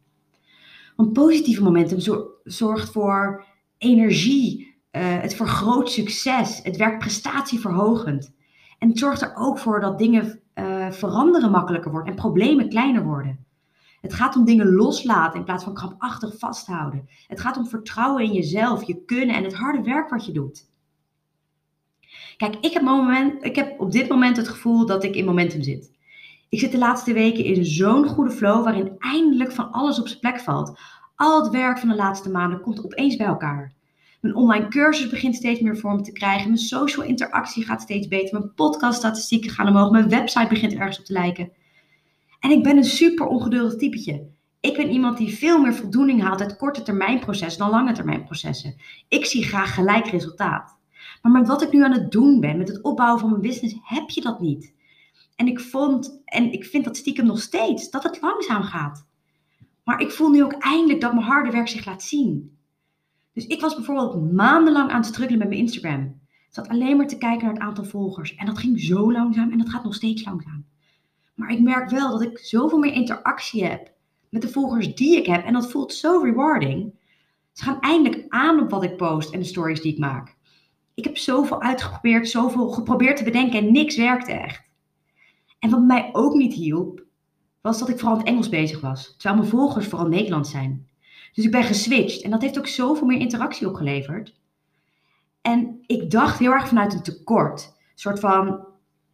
Want 1.00 1.13
positieve 1.13 1.63
momentum 1.63 2.28
zorgt 2.44 2.92
voor 2.92 3.46
energie. 3.78 4.78
Uh, 4.92 5.22
het 5.22 5.36
vergroot 5.36 5.92
succes. 5.92 6.60
Het 6.63 6.78
werkt 6.78 7.00
prestatieverhogend. 7.00 8.34
En 8.80 8.90
het 8.90 8.98
zorgt 8.98 9.22
er 9.22 9.36
ook 9.36 9.60
voor 9.60 9.80
dat 9.80 9.98
dingen 9.98 10.42
uh, 10.56 10.92
veranderen 10.92 11.51
makkelijker 11.51 11.92
worden 11.92 12.12
en 12.12 12.19
problemen 12.19 12.69
kleiner 12.69 13.04
worden. 13.04 13.46
Het 14.01 14.13
gaat 14.13 14.36
om 14.36 14.46
dingen 14.46 14.74
loslaten 14.74 15.40
in 15.40 15.46
plaats 15.46 15.63
van 15.63 15.74
krampachtig 15.74 16.38
vasthouden. 16.38 17.10
Het 17.28 17.40
gaat 17.40 17.57
om 17.57 17.68
vertrouwen 17.68 18.24
in 18.24 18.34
jezelf, 18.34 18.84
je 18.84 19.04
kunnen 19.06 19.36
en 19.36 19.44
het 19.44 19.56
harde 19.56 19.81
werk 19.81 20.10
wat 20.10 20.25
je 20.25 20.31
doet. 20.31 20.69
Kijk, 22.38 22.56
ik 22.56 22.74
heb, 22.74 22.84
moment, 22.84 23.44
ik 23.44 23.56
heb 23.56 23.80
op 23.80 23.92
dit 23.92 24.10
moment 24.10 24.38
het 24.38 24.48
gevoel 24.48 24.86
dat 24.86 25.04
ik 25.04 25.16
in 25.16 25.25
momentum 25.25 25.63
zit. 25.63 25.98
Ik 26.50 26.60
zit 26.60 26.72
de 26.72 26.78
laatste 26.78 27.13
weken 27.13 27.44
in 27.44 27.66
zo'n 27.66 28.07
goede 28.07 28.31
flow 28.31 28.63
waarin 28.63 28.96
eindelijk 29.00 29.51
van 29.51 29.72
alles 29.72 30.00
op 30.00 30.07
zijn 30.07 30.19
plek 30.19 30.40
valt. 30.40 30.80
Al 31.16 31.44
het 31.44 31.51
werk 31.51 31.80
van 31.80 31.90
de 31.90 31.96
laatste 31.96 32.30
maanden 32.30 32.62
komt 32.62 32.86
opeens 32.86 33.16
bij 33.16 33.28
elkaar. 33.28 33.74
Mijn 34.22 34.36
online 34.36 34.68
cursus 34.68 35.10
begint 35.10 35.36
steeds 35.36 35.60
meer 35.60 35.78
vorm 35.78 36.04
te 36.04 36.12
krijgen. 36.12 36.48
Mijn 36.48 36.57
social 36.57 37.06
interactie 37.06 37.66
gaat 37.66 37.81
steeds 37.81 38.07
beter. 38.07 38.40
Mijn 38.40 38.54
podcaststatistieken 38.54 39.50
gaan 39.50 39.68
omhoog. 39.68 39.92
Mijn 39.92 40.10
website 40.10 40.48
begint 40.48 40.74
ergens 40.74 41.00
op 41.00 41.06
te 41.06 41.13
lijken. 41.13 41.51
En 42.40 42.52
ik 42.52 42.63
ben 42.63 42.78
een 42.78 42.84
super 42.84 43.25
ongeduldig 43.25 43.75
typetje. 43.75 44.28
Ik 44.60 44.78
ben 44.78 44.90
iemand 44.90 45.18
die 45.18 45.38
veel 45.38 45.62
meer 45.62 45.74
voldoening 45.74 46.22
haalt 46.22 46.42
uit 46.42 46.57
korte 46.57 46.81
termijn 46.81 47.19
processen 47.19 47.62
dan 47.62 47.69
lange 47.69 47.94
termijn 47.94 48.24
processen. 48.24 48.75
Ik 49.07 49.25
zie 49.25 49.44
graag 49.44 49.74
gelijk 49.74 50.07
resultaat. 50.07 50.78
Maar 51.22 51.31
met 51.31 51.48
wat 51.48 51.62
ik 51.62 51.72
nu 51.72 51.84
aan 51.84 51.92
het 51.92 52.12
doen 52.12 52.40
ben, 52.40 52.57
met 52.57 52.68
het 52.68 52.81
opbouwen 52.81 53.19
van 53.19 53.30
mijn 53.30 53.42
business, 53.42 53.75
heb 53.84 54.10
je 54.10 54.22
dat 54.22 54.40
niet. 54.40 54.74
En 55.39 55.47
ik 55.47 55.59
vond, 55.59 56.21
en 56.25 56.51
ik 56.51 56.65
vind 56.65 56.83
dat 56.83 56.97
stiekem 56.97 57.25
nog 57.25 57.39
steeds, 57.39 57.89
dat 57.89 58.03
het 58.03 58.21
langzaam 58.21 58.63
gaat. 58.63 59.07
Maar 59.83 60.01
ik 60.01 60.12
voel 60.12 60.30
nu 60.30 60.44
ook 60.44 60.53
eindelijk 60.53 61.01
dat 61.01 61.13
mijn 61.13 61.25
harde 61.25 61.51
werk 61.51 61.68
zich 61.68 61.86
laat 61.86 62.03
zien. 62.03 62.57
Dus 63.33 63.47
ik 63.47 63.62
was 63.62 63.75
bijvoorbeeld 63.75 64.31
maandenlang 64.31 64.89
aan 64.89 64.97
het 64.97 65.06
struggelen 65.06 65.39
met 65.39 65.47
mijn 65.47 65.59
Instagram. 65.59 66.01
Ik 66.25 66.47
zat 66.50 66.68
alleen 66.68 66.97
maar 66.97 67.07
te 67.07 67.18
kijken 67.18 67.45
naar 67.45 67.53
het 67.53 67.63
aantal 67.63 67.83
volgers. 67.83 68.36
En 68.36 68.45
dat 68.45 68.57
ging 68.57 68.80
zo 68.80 69.12
langzaam 69.12 69.51
en 69.51 69.57
dat 69.57 69.69
gaat 69.69 69.83
nog 69.83 69.95
steeds 69.95 70.25
langzaam. 70.25 70.65
Maar 71.33 71.51
ik 71.51 71.59
merk 71.59 71.89
wel 71.89 72.12
dat 72.12 72.21
ik 72.21 72.38
zoveel 72.38 72.77
meer 72.77 72.94
interactie 72.94 73.65
heb 73.65 73.94
met 74.30 74.42
de 74.42 74.50
volgers 74.50 74.95
die 74.95 75.18
ik 75.18 75.25
heb. 75.25 75.45
En 75.45 75.53
dat 75.53 75.71
voelt 75.71 75.94
zo 75.94 76.21
rewarding. 76.24 76.94
Ze 77.51 77.63
gaan 77.63 77.80
eindelijk 77.80 78.25
aan 78.30 78.59
op 78.59 78.69
wat 78.69 78.83
ik 78.83 78.97
post 78.97 79.33
en 79.33 79.39
de 79.39 79.45
stories 79.45 79.81
die 79.81 79.92
ik 79.92 80.00
maak. 80.00 80.35
Ik 80.94 81.03
heb 81.03 81.18
zoveel 81.18 81.62
uitgeprobeerd, 81.62 82.30
zoveel 82.30 82.69
geprobeerd 82.69 83.18
te 83.18 83.24
bedenken 83.24 83.59
en 83.59 83.71
niks 83.71 83.95
werkte 83.95 84.31
echt. 84.31 84.69
En 85.59 85.69
wat 85.69 85.81
mij 85.81 86.09
ook 86.11 86.33
niet 86.33 86.53
hielp, 86.53 87.03
was 87.61 87.79
dat 87.79 87.89
ik 87.89 88.00
vooral 88.00 88.13
in 88.13 88.19
het 88.19 88.29
Engels 88.29 88.50
bezig 88.50 88.81
was. 88.81 89.15
Terwijl 89.17 89.39
mijn 89.39 89.51
volgers 89.51 89.88
vooral 89.88 90.07
Nederlands 90.07 90.51
zijn. 90.51 90.88
Dus 91.33 91.45
ik 91.45 91.51
ben 91.51 91.63
geswitcht 91.63 92.21
en 92.21 92.31
dat 92.31 92.41
heeft 92.41 92.57
ook 92.57 92.67
zoveel 92.67 93.07
meer 93.07 93.19
interactie 93.19 93.67
opgeleverd. 93.67 94.38
En 95.41 95.79
ik 95.85 96.11
dacht 96.11 96.39
heel 96.39 96.51
erg 96.51 96.67
vanuit 96.67 96.94
een 96.94 97.04
tekort. 97.04 97.61
Een 97.61 97.99
soort 97.99 98.19
van, 98.19 98.66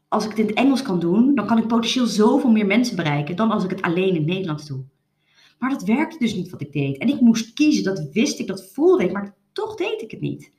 als 0.08 0.24
ik 0.24 0.30
het 0.30 0.40
in 0.40 0.48
het 0.48 0.56
Engels 0.56 0.82
kan 0.82 1.00
doen, 1.00 1.36
dan 1.36 1.48
kan 1.48 1.58
ik 1.58 1.68
potentieel 1.68 2.06
zoveel 2.06 2.52
meer 2.52 2.66
mensen 2.66 2.96
bereiken 2.96 3.36
dan 3.36 3.52
als 3.52 3.64
ik 3.64 3.70
het 3.70 3.82
alleen 3.82 4.08
in 4.08 4.16
het 4.16 4.26
Nederlands 4.26 4.68
doe. 4.68 4.84
Maar 5.60 5.70
dat 5.70 5.84
werkte 5.84 6.18
dus 6.18 6.36
niet 6.36 6.50
wat 6.50 6.62
ik 6.62 6.72
deed. 6.72 6.98
En 6.98 7.08
ik 7.08 7.20
moest 7.20 7.54
kiezen, 7.54 7.84
dat 7.84 8.10
wist 8.12 8.40
ik, 8.40 8.48
dat 8.48 8.72
voelde 8.74 9.04
ik, 9.04 9.12
maar 9.12 9.36
toch 9.52 9.76
deed 9.76 10.02
ik 10.02 10.12
het 10.12 10.22
niet. 10.22 10.52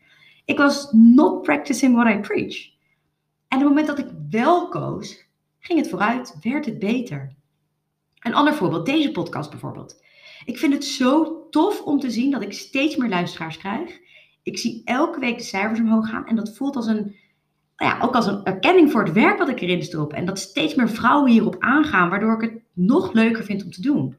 Ik 0.44 0.58
was 0.58 0.92
not 0.92 1.42
practicing 1.42 1.94
what 1.94 2.14
I 2.14 2.18
preach. 2.20 2.74
En 3.48 3.58
op 3.58 3.64
het 3.64 3.68
moment 3.68 3.86
dat 3.86 3.98
ik 3.98 4.08
wel 4.30 4.68
koos, 4.68 5.25
ging 5.66 5.78
het 5.78 5.88
vooruit, 5.88 6.36
werd 6.42 6.66
het 6.66 6.78
beter. 6.78 7.34
Een 8.18 8.34
ander 8.34 8.54
voorbeeld, 8.54 8.86
deze 8.86 9.10
podcast 9.10 9.50
bijvoorbeeld. 9.50 10.02
Ik 10.44 10.58
vind 10.58 10.72
het 10.72 10.84
zo 10.84 11.40
tof 11.50 11.82
om 11.82 12.00
te 12.00 12.10
zien 12.10 12.30
dat 12.30 12.42
ik 12.42 12.52
steeds 12.52 12.96
meer 12.96 13.08
luisteraars 13.08 13.56
krijg. 13.56 13.98
Ik 14.42 14.58
zie 14.58 14.82
elke 14.84 15.20
week 15.20 15.38
de 15.38 15.44
cijfers 15.44 15.80
omhoog 15.80 16.08
gaan 16.08 16.26
en 16.26 16.36
dat 16.36 16.56
voelt 16.56 16.76
als 16.76 16.86
een 16.86 17.16
nou 17.76 17.90
ja, 17.90 18.00
ook 18.00 18.14
als 18.14 18.26
een 18.26 18.44
erkenning 18.44 18.90
voor 18.90 19.04
het 19.04 19.12
werk 19.12 19.38
wat 19.38 19.48
ik 19.48 19.60
erin 19.60 19.82
stop. 19.82 20.12
En 20.12 20.24
dat 20.24 20.38
steeds 20.38 20.74
meer 20.74 20.88
vrouwen 20.88 21.30
hierop 21.30 21.56
aangaan, 21.58 22.10
waardoor 22.10 22.42
ik 22.42 22.50
het 22.50 22.62
nog 22.72 23.12
leuker 23.12 23.44
vind 23.44 23.64
om 23.64 23.70
te 23.70 23.80
doen. 23.80 24.16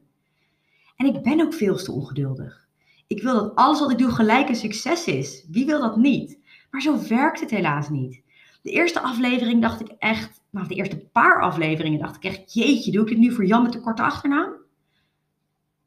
En 0.96 1.06
ik 1.06 1.22
ben 1.22 1.40
ook 1.40 1.54
veel 1.54 1.76
te 1.76 1.92
ongeduldig. 1.92 2.66
Ik 3.06 3.22
wil 3.22 3.34
dat 3.34 3.54
alles 3.54 3.80
wat 3.80 3.90
ik 3.90 3.98
doe 3.98 4.10
gelijk 4.10 4.48
een 4.48 4.54
succes 4.54 5.04
is. 5.04 5.46
Wie 5.50 5.66
wil 5.66 5.80
dat 5.80 5.96
niet? 5.96 6.38
Maar 6.70 6.80
zo 6.80 7.08
werkt 7.08 7.40
het 7.40 7.50
helaas 7.50 7.88
niet. 7.88 8.22
De 8.62 8.70
eerste 8.70 9.00
aflevering 9.00 9.62
dacht 9.62 9.80
ik 9.80 9.88
echt, 9.98 10.37
nou 10.50 10.68
de 10.68 10.74
eerste 10.74 10.98
paar 10.98 11.42
afleveringen 11.42 12.00
dacht 12.00 12.16
ik 12.16 12.24
echt, 12.24 12.54
jeetje, 12.54 12.90
doe 12.90 13.02
ik 13.02 13.08
dit 13.08 13.18
nu 13.18 13.32
voor 13.32 13.46
Jan 13.46 13.62
met 13.62 13.72
de 13.72 13.80
korte 13.80 14.02
achternaam? 14.02 14.52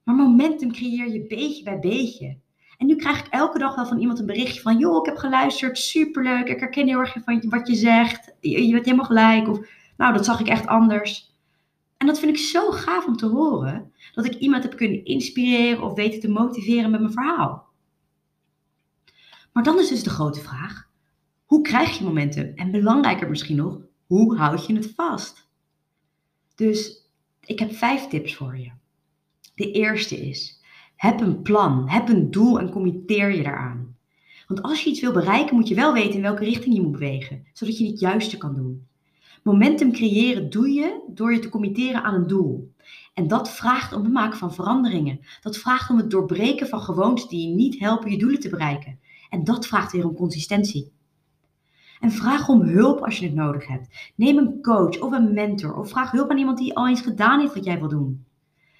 Maar 0.03 0.15
momentum 0.15 0.72
creëer 0.72 1.12
je 1.12 1.25
beetje 1.27 1.63
bij 1.63 1.80
beetje. 1.80 2.38
En 2.77 2.88
nu 2.88 2.96
krijg 2.96 3.20
ik 3.20 3.27
elke 3.27 3.60
dag 3.60 3.75
wel 3.75 3.86
van 3.86 4.00
iemand 4.00 4.20
een 4.20 4.25
berichtje 4.25 4.62
van, 4.62 4.77
joh, 4.77 4.98
ik 4.98 5.06
heb 5.06 5.18
geluisterd, 5.18 5.77
superleuk, 5.77 6.48
ik 6.48 6.60
herken 6.60 6.88
heel 6.88 7.00
erg 7.00 7.18
van 7.24 7.44
wat 7.50 7.68
je 7.68 7.75
zegt, 7.75 8.36
je, 8.39 8.65
je 8.65 8.72
bent 8.72 8.86
helemaal 8.86 9.06
gelijk, 9.06 9.48
of 9.48 9.60
nou, 9.98 10.13
dat 10.13 10.25
zag 10.25 10.39
ik 10.39 10.48
echt 10.48 10.68
anders. 10.68 11.36
En 11.98 12.08
dat 12.08 12.20
vind 12.20 12.38
ik 12.38 12.44
zo 12.44 12.72
gaaf 12.72 13.06
om 13.06 13.15
te 13.15 13.25
horen, 13.25 13.91
dat 14.13 14.25
ik 14.25 14.34
iemand 14.34 14.63
heb 14.63 14.75
kunnen 14.75 15.06
inspireren 15.06 15.84
of 15.84 15.94
weten 15.94 16.20
te 16.20 16.30
motiveren 16.30 16.91
met 16.91 17.00
mijn 17.00 17.13
verhaal. 17.13 17.70
Maar 19.53 19.63
dan 19.63 19.80
is 19.80 19.89
dus 19.89 20.03
de 20.03 20.10
grote 20.10 20.39
vraag, 20.39 20.89
hoe 21.46 21.62
krijg 21.62 21.98
je 21.98 22.03
momentum? 22.03 22.51
En 22.56 22.72
belangrijker 22.72 23.30
misschien 23.30 23.56
nog, 23.56 23.80
hoe 24.12 24.38
houd 24.38 24.65
je 24.65 24.75
het 24.75 24.94
vast? 24.96 25.48
Dus 26.56 27.10
ik 27.46 27.60
heb 27.60 27.74
vijf 27.74 28.08
tips 28.08 28.36
voor 28.36 28.58
je. 28.58 28.72
De 29.56 29.72
eerste 29.72 30.27
is, 30.27 30.62
heb 30.96 31.22
een 31.22 31.41
plan, 31.41 31.89
heb 31.89 32.10
een 32.10 32.32
doel 32.32 32.60
en 32.60 32.70
committeer 32.70 33.36
je 33.36 33.44
daaraan. 33.44 33.96
Want 34.48 34.62
als 34.62 34.84
je 34.84 34.89
iets 34.89 35.01
wil 35.01 35.12
bereiken, 35.12 35.56
moet 35.56 35.68
je 35.68 35.75
wel 35.75 35.94
weten 35.94 36.13
in 36.13 36.22
welke 36.22 36.44
richting 36.44 36.75
je 36.75 36.82
moet 36.82 36.91
bewegen, 36.91 37.46
zodat 37.53 37.77
je 37.77 37.88
het 37.88 38.00
juiste 38.00 38.38
kan 38.38 38.56
doen. 38.56 38.88
Momentum 39.44 39.91
creëren 39.91 40.50
doe 40.50 40.70
je 40.70 41.01
door 41.08 41.34
je 41.34 41.39
te 41.39 41.50
committeren 41.50 42.03
aan 42.03 42.13
een 42.13 42.27
doel. 42.27 42.74
En 43.13 43.27
dat 43.27 43.51
vraagt 43.51 43.94
om 43.94 44.03
het 44.03 44.13
maken 44.13 44.38
van 44.38 44.53
veranderingen. 44.53 45.20
Dat 45.41 45.58
vraagt 45.58 45.89
om 45.89 45.98
het 45.98 46.10
doorbreken 46.10 46.68
van 46.68 46.82
gewoontes 46.82 47.27
die 47.27 47.48
niet 47.48 47.80
helpen 47.80 48.12
je 48.12 48.18
doelen 48.18 48.39
te 48.39 48.50
bereiken. 48.50 49.00
En 49.30 49.44
dat 49.44 49.68
vraagt 49.68 49.91
weer 49.91 50.08
om 50.08 50.15
consistentie. 50.15 50.91
En 52.01 52.12
vraag 52.12 52.50
om 52.50 52.62
hulp 52.62 53.03
als 53.03 53.20
je 53.20 53.25
het 53.25 53.36
nodig 53.36 53.67
hebt. 53.67 54.12
Neem 54.15 54.38
een 54.38 54.62
coach 54.62 55.00
of 55.00 55.12
een 55.12 55.34
mentor 55.34 55.75
of 55.75 55.89
vraag 55.89 56.12
hulp 56.12 56.29
aan 56.29 56.38
iemand 56.38 56.58
die 56.58 56.75
al 56.75 56.88
eens 56.88 57.01
gedaan 57.01 57.39
heeft 57.39 57.53
wat 57.53 57.63
jij 57.63 57.79
wil 57.79 57.89
doen. 57.89 58.25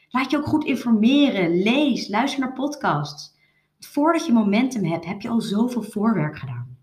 Laat 0.10 0.32
je 0.32 0.38
ook 0.38 0.46
goed 0.46 0.66
informeren, 0.66 1.62
lees, 1.64 2.08
luister 2.08 2.40
naar 2.40 2.54
podcasts. 2.54 3.36
Voordat 3.80 4.26
je 4.26 4.34
momentum 4.34 4.86
hebt, 4.86 5.06
heb 5.06 5.22
je 5.22 5.30
al 5.30 5.42
zoveel 5.42 5.82
voorwerk 5.82 6.38
gedaan. 6.38 6.78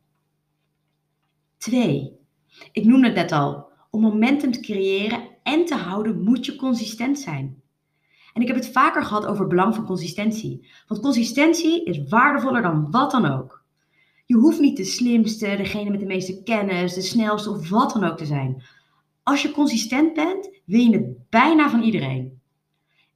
Twee, 1.57 2.19
ik 2.73 2.85
noemde 2.85 3.07
het 3.07 3.17
net 3.17 3.33
al. 3.33 3.71
Om 3.91 4.01
momentum 4.01 4.53
te 4.53 4.61
creëren 4.61 5.29
en 5.43 5.65
te 5.65 5.75
houden 5.75 6.23
moet 6.23 6.47
je 6.47 6.57
consistent 6.57 7.19
zijn. 7.19 7.63
En 8.33 8.43
ik 8.43 8.49
heb 8.49 8.57
het 8.57 8.73
vaker 8.73 9.05
gehad 9.05 9.27
over 9.27 9.41
het 9.41 9.49
belang 9.49 9.75
van 9.75 9.87
consistentie. 9.87 10.69
Want 10.87 11.01
consistentie 11.01 11.85
is 11.85 12.09
waardevoller 12.09 12.63
dan 12.63 12.91
wat 12.91 13.11
dan 13.11 13.27
ook. 13.27 13.58
Je 14.29 14.37
hoeft 14.37 14.61
niet 14.61 14.77
de 14.77 14.85
slimste, 14.85 15.57
degene 15.57 15.91
met 15.91 16.01
de 16.01 16.07
meeste 16.07 16.43
kennis, 16.43 16.95
de 16.95 17.03
snelste 17.03 17.51
of 17.51 17.69
wat 17.69 17.93
dan 17.93 18.05
ook 18.05 18.17
te 18.17 18.27
zijn. 18.27 18.63
Als 19.23 19.43
je 19.43 19.51
consistent 19.51 20.15
bent, 20.15 20.61
win 20.65 20.91
je 20.91 20.97
het 20.97 21.29
bijna 21.31 21.71
van 21.71 21.83
iedereen. 21.83 22.41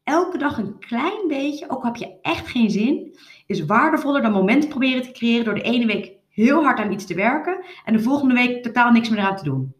Elke 0.04 0.38
dag 0.38 0.58
een 0.58 0.78
klein 0.78 1.28
beetje, 1.28 1.70
ook 1.70 1.84
heb 1.84 1.96
je 1.96 2.18
echt 2.22 2.46
geen 2.46 2.70
zin, 2.70 3.18
is 3.46 3.64
waardevoller 3.64 4.22
dan 4.22 4.32
momenten 4.32 4.68
proberen 4.68 5.02
te 5.02 5.12
creëren 5.12 5.44
door 5.44 5.54
de 5.54 5.62
ene 5.62 5.86
week 5.86 6.12
heel 6.28 6.62
hard 6.62 6.78
aan 6.78 6.92
iets 6.92 7.06
te 7.06 7.14
werken 7.14 7.64
en 7.84 7.92
de 7.92 8.02
volgende 8.02 8.34
week 8.34 8.62
totaal 8.62 8.90
niks 8.90 9.08
meer 9.08 9.20
aan 9.20 9.36
te 9.36 9.44
doen. 9.44 9.74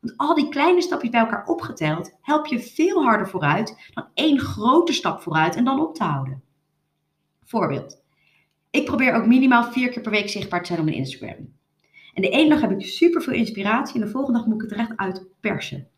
Want 0.00 0.16
al 0.16 0.34
die 0.34 0.48
kleine 0.48 0.82
stapjes 0.82 1.10
bij 1.10 1.20
elkaar 1.20 1.46
opgeteld, 1.46 2.18
help 2.20 2.46
je 2.46 2.60
veel 2.60 3.02
harder 3.02 3.28
vooruit 3.28 3.90
dan 3.94 4.06
één 4.14 4.38
grote 4.38 4.92
stap 4.92 5.20
vooruit 5.20 5.56
en 5.56 5.64
dan 5.64 5.80
op 5.80 5.94
te 5.94 6.04
houden. 6.04 6.42
Voorbeeld. 7.44 8.01
Ik 8.72 8.84
probeer 8.84 9.14
ook 9.14 9.26
minimaal 9.26 9.64
vier 9.64 9.88
keer 9.88 10.02
per 10.02 10.10
week 10.10 10.28
zichtbaar 10.28 10.60
te 10.60 10.66
zijn 10.66 10.78
op 10.78 10.84
mijn 10.84 10.96
Instagram. 10.96 11.52
En 12.14 12.22
de 12.22 12.28
ene 12.28 12.48
dag 12.48 12.60
heb 12.60 12.70
ik 12.70 12.86
super 12.86 13.22
veel 13.22 13.32
inspiratie 13.32 13.94
en 13.94 14.06
de 14.06 14.12
volgende 14.12 14.38
dag 14.38 14.46
moet 14.46 14.56
ik 14.56 14.62
het 14.62 14.70
er 14.70 14.78
echt 14.78 14.96
uit 14.96 15.26
persen. 15.40 15.88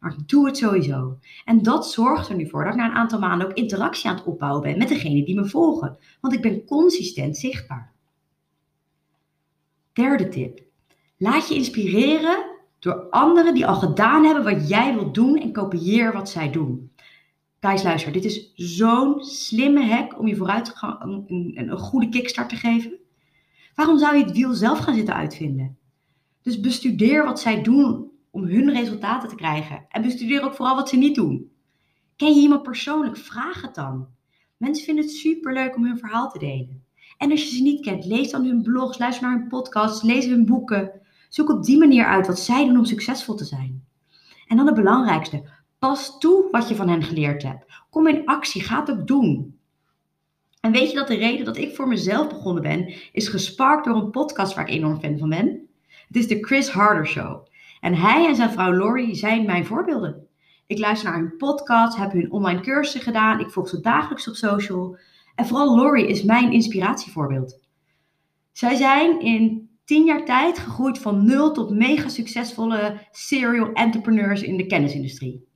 Maar 0.00 0.12
ik 0.12 0.28
doe 0.28 0.46
het 0.46 0.56
sowieso. 0.56 1.18
En 1.44 1.62
dat 1.62 1.90
zorgt 1.90 2.28
er 2.28 2.36
nu 2.36 2.48
voor 2.48 2.64
dat 2.64 2.72
ik 2.72 2.78
na 2.78 2.86
een 2.86 2.94
aantal 2.94 3.18
maanden 3.18 3.46
ook 3.46 3.56
interactie 3.56 4.10
aan 4.10 4.16
het 4.16 4.24
opbouwen 4.24 4.62
ben 4.62 4.78
met 4.78 4.88
degenen 4.88 5.24
die 5.24 5.34
me 5.34 5.48
volgen. 5.48 5.98
Want 6.20 6.34
ik 6.34 6.42
ben 6.42 6.64
consistent 6.64 7.36
zichtbaar. 7.36 7.92
Derde 9.92 10.28
tip. 10.28 10.62
Laat 11.16 11.48
je 11.48 11.54
inspireren 11.54 12.44
door 12.78 13.08
anderen 13.10 13.54
die 13.54 13.66
al 13.66 13.74
gedaan 13.74 14.24
hebben 14.24 14.44
wat 14.44 14.68
jij 14.68 14.94
wilt 14.94 15.14
doen 15.14 15.36
en 15.36 15.52
kopieer 15.52 16.12
wat 16.12 16.28
zij 16.28 16.50
doen. 16.50 16.91
Guys, 17.64 17.82
luister, 17.82 18.12
dit 18.12 18.24
is 18.24 18.52
zo'n 18.54 19.24
slimme 19.24 19.86
hack 19.86 20.18
om 20.18 20.26
je 20.26 20.36
vooruit 20.36 20.72
een, 20.80 21.24
een, 21.26 21.52
een 21.56 21.78
goede 21.78 22.08
kickstart 22.08 22.48
te 22.48 22.56
geven. 22.56 22.98
Waarom 23.74 23.98
zou 23.98 24.16
je 24.16 24.24
het 24.24 24.32
wiel 24.32 24.52
zelf 24.52 24.78
gaan 24.78 24.94
zitten 24.94 25.14
uitvinden? 25.14 25.78
Dus 26.42 26.60
bestudeer 26.60 27.24
wat 27.24 27.40
zij 27.40 27.62
doen 27.62 28.10
om 28.30 28.44
hun 28.44 28.70
resultaten 28.70 29.28
te 29.28 29.34
krijgen. 29.34 29.84
En 29.88 30.02
bestudeer 30.02 30.44
ook 30.44 30.54
vooral 30.54 30.74
wat 30.74 30.88
ze 30.88 30.96
niet 30.96 31.14
doen. 31.14 31.50
Ken 32.16 32.34
je 32.34 32.40
iemand 32.40 32.62
persoonlijk? 32.62 33.16
Vraag 33.16 33.62
het 33.62 33.74
dan. 33.74 34.06
Mensen 34.56 34.84
vinden 34.84 35.04
het 35.04 35.14
superleuk 35.14 35.76
om 35.76 35.84
hun 35.84 35.98
verhaal 35.98 36.30
te 36.30 36.38
delen. 36.38 36.84
En 37.18 37.30
als 37.30 37.42
je 37.42 37.56
ze 37.56 37.62
niet 37.62 37.84
kent, 37.84 38.04
lees 38.04 38.30
dan 38.30 38.44
hun 38.44 38.62
blogs, 38.62 38.98
luister 38.98 39.28
naar 39.28 39.38
hun 39.38 39.48
podcasts, 39.48 40.02
lees 40.02 40.26
hun 40.26 40.46
boeken. 40.46 40.90
Zoek 41.28 41.50
op 41.50 41.64
die 41.64 41.78
manier 41.78 42.04
uit 42.04 42.26
wat 42.26 42.38
zij 42.38 42.66
doen 42.66 42.78
om 42.78 42.84
succesvol 42.84 43.34
te 43.34 43.44
zijn. 43.44 43.84
En 44.46 44.56
dan 44.56 44.66
het 44.66 44.74
belangrijkste, 44.74 45.42
pas 45.88 46.18
toe 46.18 46.48
wat 46.50 46.68
je 46.68 46.74
van 46.74 46.88
hen 46.88 47.02
geleerd 47.02 47.42
hebt. 47.42 47.64
Kom 47.90 48.06
in 48.06 48.24
actie, 48.24 48.62
ga 48.62 48.80
het 48.80 48.90
ook 48.90 49.06
doen. 49.06 49.58
En 50.60 50.72
weet 50.72 50.90
je 50.90 50.96
dat 50.96 51.08
de 51.08 51.14
reden 51.14 51.44
dat 51.44 51.56
ik 51.56 51.74
voor 51.74 51.88
mezelf 51.88 52.28
begonnen 52.28 52.62
ben, 52.62 52.94
is 53.12 53.28
gesparkt 53.28 53.84
door 53.84 53.96
een 53.96 54.10
podcast 54.10 54.54
waar 54.54 54.68
ik 54.68 54.74
enorm 54.74 55.00
fan 55.00 55.18
van 55.18 55.28
ben? 55.28 55.68
Het 56.06 56.16
is 56.16 56.28
de 56.28 56.38
Chris 56.40 56.70
Harder 56.70 57.06
Show. 57.06 57.46
En 57.80 57.94
hij 57.94 58.26
en 58.26 58.36
zijn 58.36 58.50
vrouw 58.50 58.72
Lori 58.72 59.14
zijn 59.14 59.46
mijn 59.46 59.66
voorbeelden. 59.66 60.26
Ik 60.66 60.78
luister 60.78 61.10
naar 61.10 61.18
hun 61.18 61.36
podcast, 61.36 61.96
heb 61.96 62.12
hun 62.12 62.32
online 62.32 62.60
cursussen 62.60 63.00
gedaan, 63.00 63.40
ik 63.40 63.50
volg 63.50 63.68
ze 63.68 63.80
dagelijks 63.80 64.28
op 64.28 64.34
social. 64.34 64.98
En 65.34 65.46
vooral 65.46 65.76
Lori 65.76 66.06
is 66.06 66.22
mijn 66.22 66.52
inspiratievoorbeeld. 66.52 67.60
Zij 68.52 68.74
zijn 68.74 69.20
in 69.20 69.70
tien 69.84 70.04
jaar 70.04 70.24
tijd 70.24 70.58
gegroeid 70.58 70.98
van 70.98 71.26
nul 71.26 71.52
tot 71.52 71.70
mega 71.70 72.08
succesvolle 72.08 73.06
serial 73.10 73.72
entrepreneurs 73.72 74.42
in 74.42 74.56
de 74.56 74.66
kennisindustrie. 74.66 75.50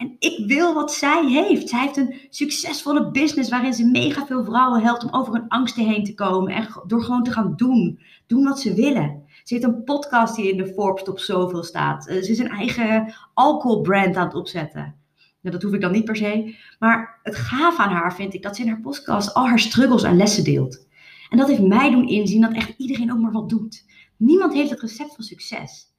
En 0.00 0.16
ik 0.18 0.46
wil 0.46 0.74
wat 0.74 0.92
zij 0.92 1.26
heeft. 1.26 1.68
Zij 1.68 1.80
heeft 1.80 1.96
een 1.96 2.14
succesvolle 2.30 3.10
business 3.10 3.50
waarin 3.50 3.74
ze 3.74 3.84
mega 3.84 4.26
veel 4.26 4.44
vrouwen 4.44 4.82
helpt 4.82 5.04
om 5.04 5.12
over 5.12 5.32
hun 5.32 5.48
angsten 5.48 5.84
heen 5.84 6.04
te 6.04 6.14
komen 6.14 6.52
en 6.52 6.68
door 6.86 7.02
gewoon 7.02 7.22
te 7.22 7.32
gaan 7.32 7.52
doen. 7.56 8.00
Doen 8.26 8.44
wat 8.44 8.60
ze 8.60 8.74
willen. 8.74 9.22
Ze 9.44 9.54
heeft 9.54 9.66
een 9.66 9.84
podcast 9.84 10.36
die 10.36 10.50
in 10.50 10.56
de 10.56 10.66
Forbes 10.66 11.02
top 11.02 11.18
zoveel 11.18 11.62
staat. 11.62 12.06
Eh, 12.06 12.22
ze 12.22 12.30
is 12.30 12.38
een 12.38 12.50
eigen 12.50 13.14
alcoholbrand 13.34 14.16
aan 14.16 14.26
het 14.26 14.34
opzetten. 14.34 14.94
Nou, 15.40 15.54
dat 15.54 15.62
hoef 15.62 15.72
ik 15.72 15.80
dan 15.80 15.92
niet 15.92 16.04
per 16.04 16.16
se. 16.16 16.54
Maar 16.78 17.20
het 17.22 17.36
gaaf 17.36 17.78
aan 17.78 17.92
haar 17.92 18.14
vind 18.14 18.34
ik 18.34 18.42
dat 18.42 18.56
ze 18.56 18.62
in 18.62 18.68
haar 18.68 18.80
podcast 18.80 19.34
al 19.34 19.48
haar 19.48 19.58
struggles 19.58 20.02
en 20.02 20.16
lessen 20.16 20.44
deelt. 20.44 20.86
En 21.28 21.38
dat 21.38 21.48
heeft 21.48 21.62
mij 21.62 21.90
doen 21.90 22.08
inzien 22.08 22.40
dat 22.40 22.52
echt 22.52 22.74
iedereen 22.76 23.12
ook 23.12 23.18
maar 23.18 23.32
wat 23.32 23.48
doet. 23.48 23.84
Niemand 24.16 24.52
heeft 24.52 24.70
het 24.70 24.80
recept 24.80 25.14
van 25.14 25.24
succes. 25.24 25.89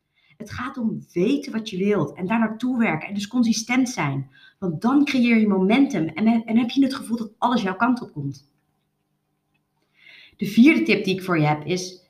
Het 0.41 0.51
gaat 0.51 0.77
om 0.77 1.05
weten 1.13 1.51
wat 1.51 1.69
je 1.69 1.77
wilt 1.77 2.13
en 2.13 2.27
daar 2.27 2.39
naartoe 2.39 2.77
werken 2.77 3.07
en 3.07 3.13
dus 3.13 3.27
consistent 3.27 3.89
zijn. 3.89 4.29
Want 4.59 4.81
dan 4.81 5.05
creëer 5.05 5.37
je 5.37 5.47
momentum 5.47 6.07
en, 6.07 6.45
en 6.45 6.57
heb 6.57 6.69
je 6.69 6.83
het 6.83 6.95
gevoel 6.95 7.17
dat 7.17 7.31
alles 7.37 7.61
jouw 7.61 7.75
kant 7.75 8.01
op 8.01 8.11
komt. 8.11 8.49
De 10.37 10.45
vierde 10.45 10.83
tip 10.83 11.03
die 11.03 11.15
ik 11.15 11.23
voor 11.23 11.39
je 11.39 11.45
heb 11.45 11.65
is: 11.65 12.05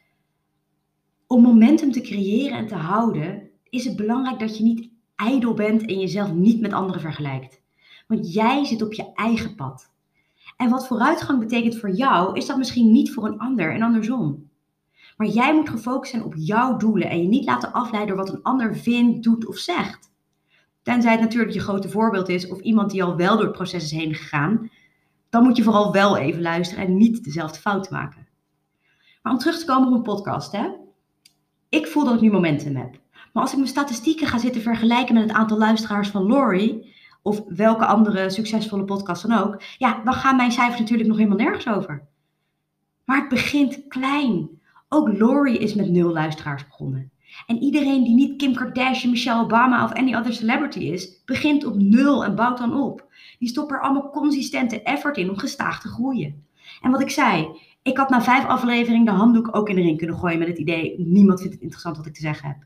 om 1.28 1.42
momentum 1.42 1.92
te 1.92 2.02
creëren 2.02 2.58
en 2.58 2.68
te 2.68 2.76
houden, 2.76 3.50
is 3.70 3.86
het 3.86 3.96
belangrijk 3.96 4.40
dat 4.40 4.58
je 4.58 4.64
niet 4.64 4.90
ijdel 5.16 5.54
bent 5.54 5.86
en 5.86 6.00
jezelf 6.00 6.34
niet 6.34 6.62
met 6.62 6.74
anderen 6.74 7.02
vergelijkt. 7.02 7.62
Want 8.08 8.34
jij 8.34 8.66
zit 8.66 8.82
op 8.82 8.94
je 8.94 9.14
eigen 9.14 9.56
pad. 9.56 9.92
En 10.58 10.70
wat 10.70 10.88
vooruitgang 10.88 11.40
betekent 11.40 11.78
voor 11.78 11.92
jou, 11.92 12.38
is 12.38 12.46
dat 12.46 12.58
misschien 12.58 12.92
niet 12.92 13.12
voor 13.12 13.26
een 13.26 13.40
ander 13.40 13.74
en 13.74 13.82
andersom. 13.82 14.50
Maar 15.18 15.28
jij 15.28 15.54
moet 15.56 15.70
gefocust 15.70 16.12
zijn 16.12 16.24
op 16.24 16.34
jouw 16.38 16.78
doelen 16.78 17.10
en 17.10 17.22
je 17.22 17.28
niet 17.28 17.46
laten 17.46 17.74
afleiden 17.74 18.16
door 18.16 18.26
wat 18.26 18.36
een 18.36 18.44
ander 18.44 18.76
vindt, 18.76 19.24
doet 19.24 19.48
of 19.48 19.58
zegt. 19.58 20.12
Tenzij 20.82 21.12
het 21.12 21.22
natuurlijk 21.22 21.54
je 21.54 21.60
grote 21.60 21.90
voorbeeld 21.90 22.30
is 22.30 22.48
of 22.48 22.60
iemand 22.60 22.92
die 22.92 23.04
al 23.04 23.16
wel 23.16 23.36
door 23.36 23.46
het 23.46 23.56
proces 23.56 23.84
is 23.84 23.92
heen 23.92 24.16
gegaan, 24.16 24.70
dan 25.30 25.44
moet 25.44 25.58
je 25.58 25.64
vooral 25.64 25.92
wel 25.92 26.18
even 26.18 26.42
luisteren 26.42 26.86
en 26.86 26.98
niet 26.98 27.24
dezelfde 27.24 27.60
fout 27.60 27.90
maken. 27.90 28.28
Maar 29.22 29.34
om 29.34 29.40
terug 29.40 29.60
te 29.60 29.66
komen 29.66 29.88
op 29.88 29.94
een 29.94 30.02
podcast, 30.02 30.52
hè? 30.52 30.70
Ik 31.70 31.88
voel 31.88 32.04
dat 32.04 32.14
ik 32.14 32.22
nu 32.22 32.32
momentum 32.32 32.76
heb. 32.76 33.00
Maar 33.34 33.44
als 33.44 33.52
ik 33.52 33.58
mijn 33.58 33.70
statistieken 33.70 34.28
ga 34.28 34.38
zitten 34.38 34.62
vergelijken 34.62 35.14
met 35.14 35.24
het 35.24 35.32
aantal 35.32 35.58
luisteraars 35.58 36.10
van 36.10 36.24
Lori, 36.24 36.94
of 37.22 37.44
welke 37.48 37.86
andere 37.86 38.30
succesvolle 38.30 38.84
podcast 38.84 39.28
dan 39.28 39.40
ook, 39.40 39.62
ja, 39.78 40.02
dan 40.04 40.14
gaan 40.14 40.36
mijn 40.36 40.52
cijfers 40.52 40.80
natuurlijk 40.80 41.10
nog 41.10 41.18
helemaal 41.18 41.38
nergens 41.38 41.68
over. 41.68 42.08
Maar 43.06 43.20
het 43.20 43.30
begint 43.30 43.88
klein. 43.88 44.61
Ook 44.94 45.18
Lori 45.18 45.58
is 45.58 45.74
met 45.74 45.90
nul 45.90 46.12
luisteraars 46.12 46.66
begonnen. 46.66 47.12
En 47.48 47.58
iedereen 47.58 48.04
die 48.04 48.14
niet 48.14 48.38
Kim 48.38 48.54
Kardashian, 48.54 49.12
Michelle 49.12 49.42
Obama 49.42 49.84
of 49.84 49.94
any 49.94 50.16
other 50.16 50.34
celebrity 50.34 50.80
is, 50.80 51.22
begint 51.26 51.66
op 51.66 51.76
nul 51.76 52.26
en 52.26 52.36
bouwt 52.36 52.58
dan 52.58 52.82
op. 52.82 53.06
Die 53.40 53.50
stoppen 53.50 53.76
er 53.76 53.82
allemaal 53.82 54.10
consistente 54.10 54.82
effort 54.82 55.18
in 55.18 55.30
om 55.30 55.38
gestaag 55.38 55.82
te 55.82 55.88
groeien. 55.88 56.46
En 56.82 56.92
wat 56.92 57.02
ik 57.02 57.10
zei, 57.10 57.48
ik 57.82 57.98
had 57.98 58.10
na 58.10 58.22
vijf 58.22 58.46
afleveringen 58.46 59.06
de 59.06 59.12
handdoek 59.12 59.56
ook 59.56 59.70
in 59.70 59.76
de 59.76 59.82
ring 59.82 59.98
kunnen 59.98 60.18
gooien 60.18 60.40
met 60.40 60.48
het 60.48 60.58
idee: 60.58 61.00
niemand 61.00 61.40
vindt 61.40 61.54
het 61.54 61.64
interessant 61.64 61.98
wat 61.98 62.06
ik 62.06 62.14
te 62.14 62.22
zeggen 62.22 62.48
heb. 62.48 62.58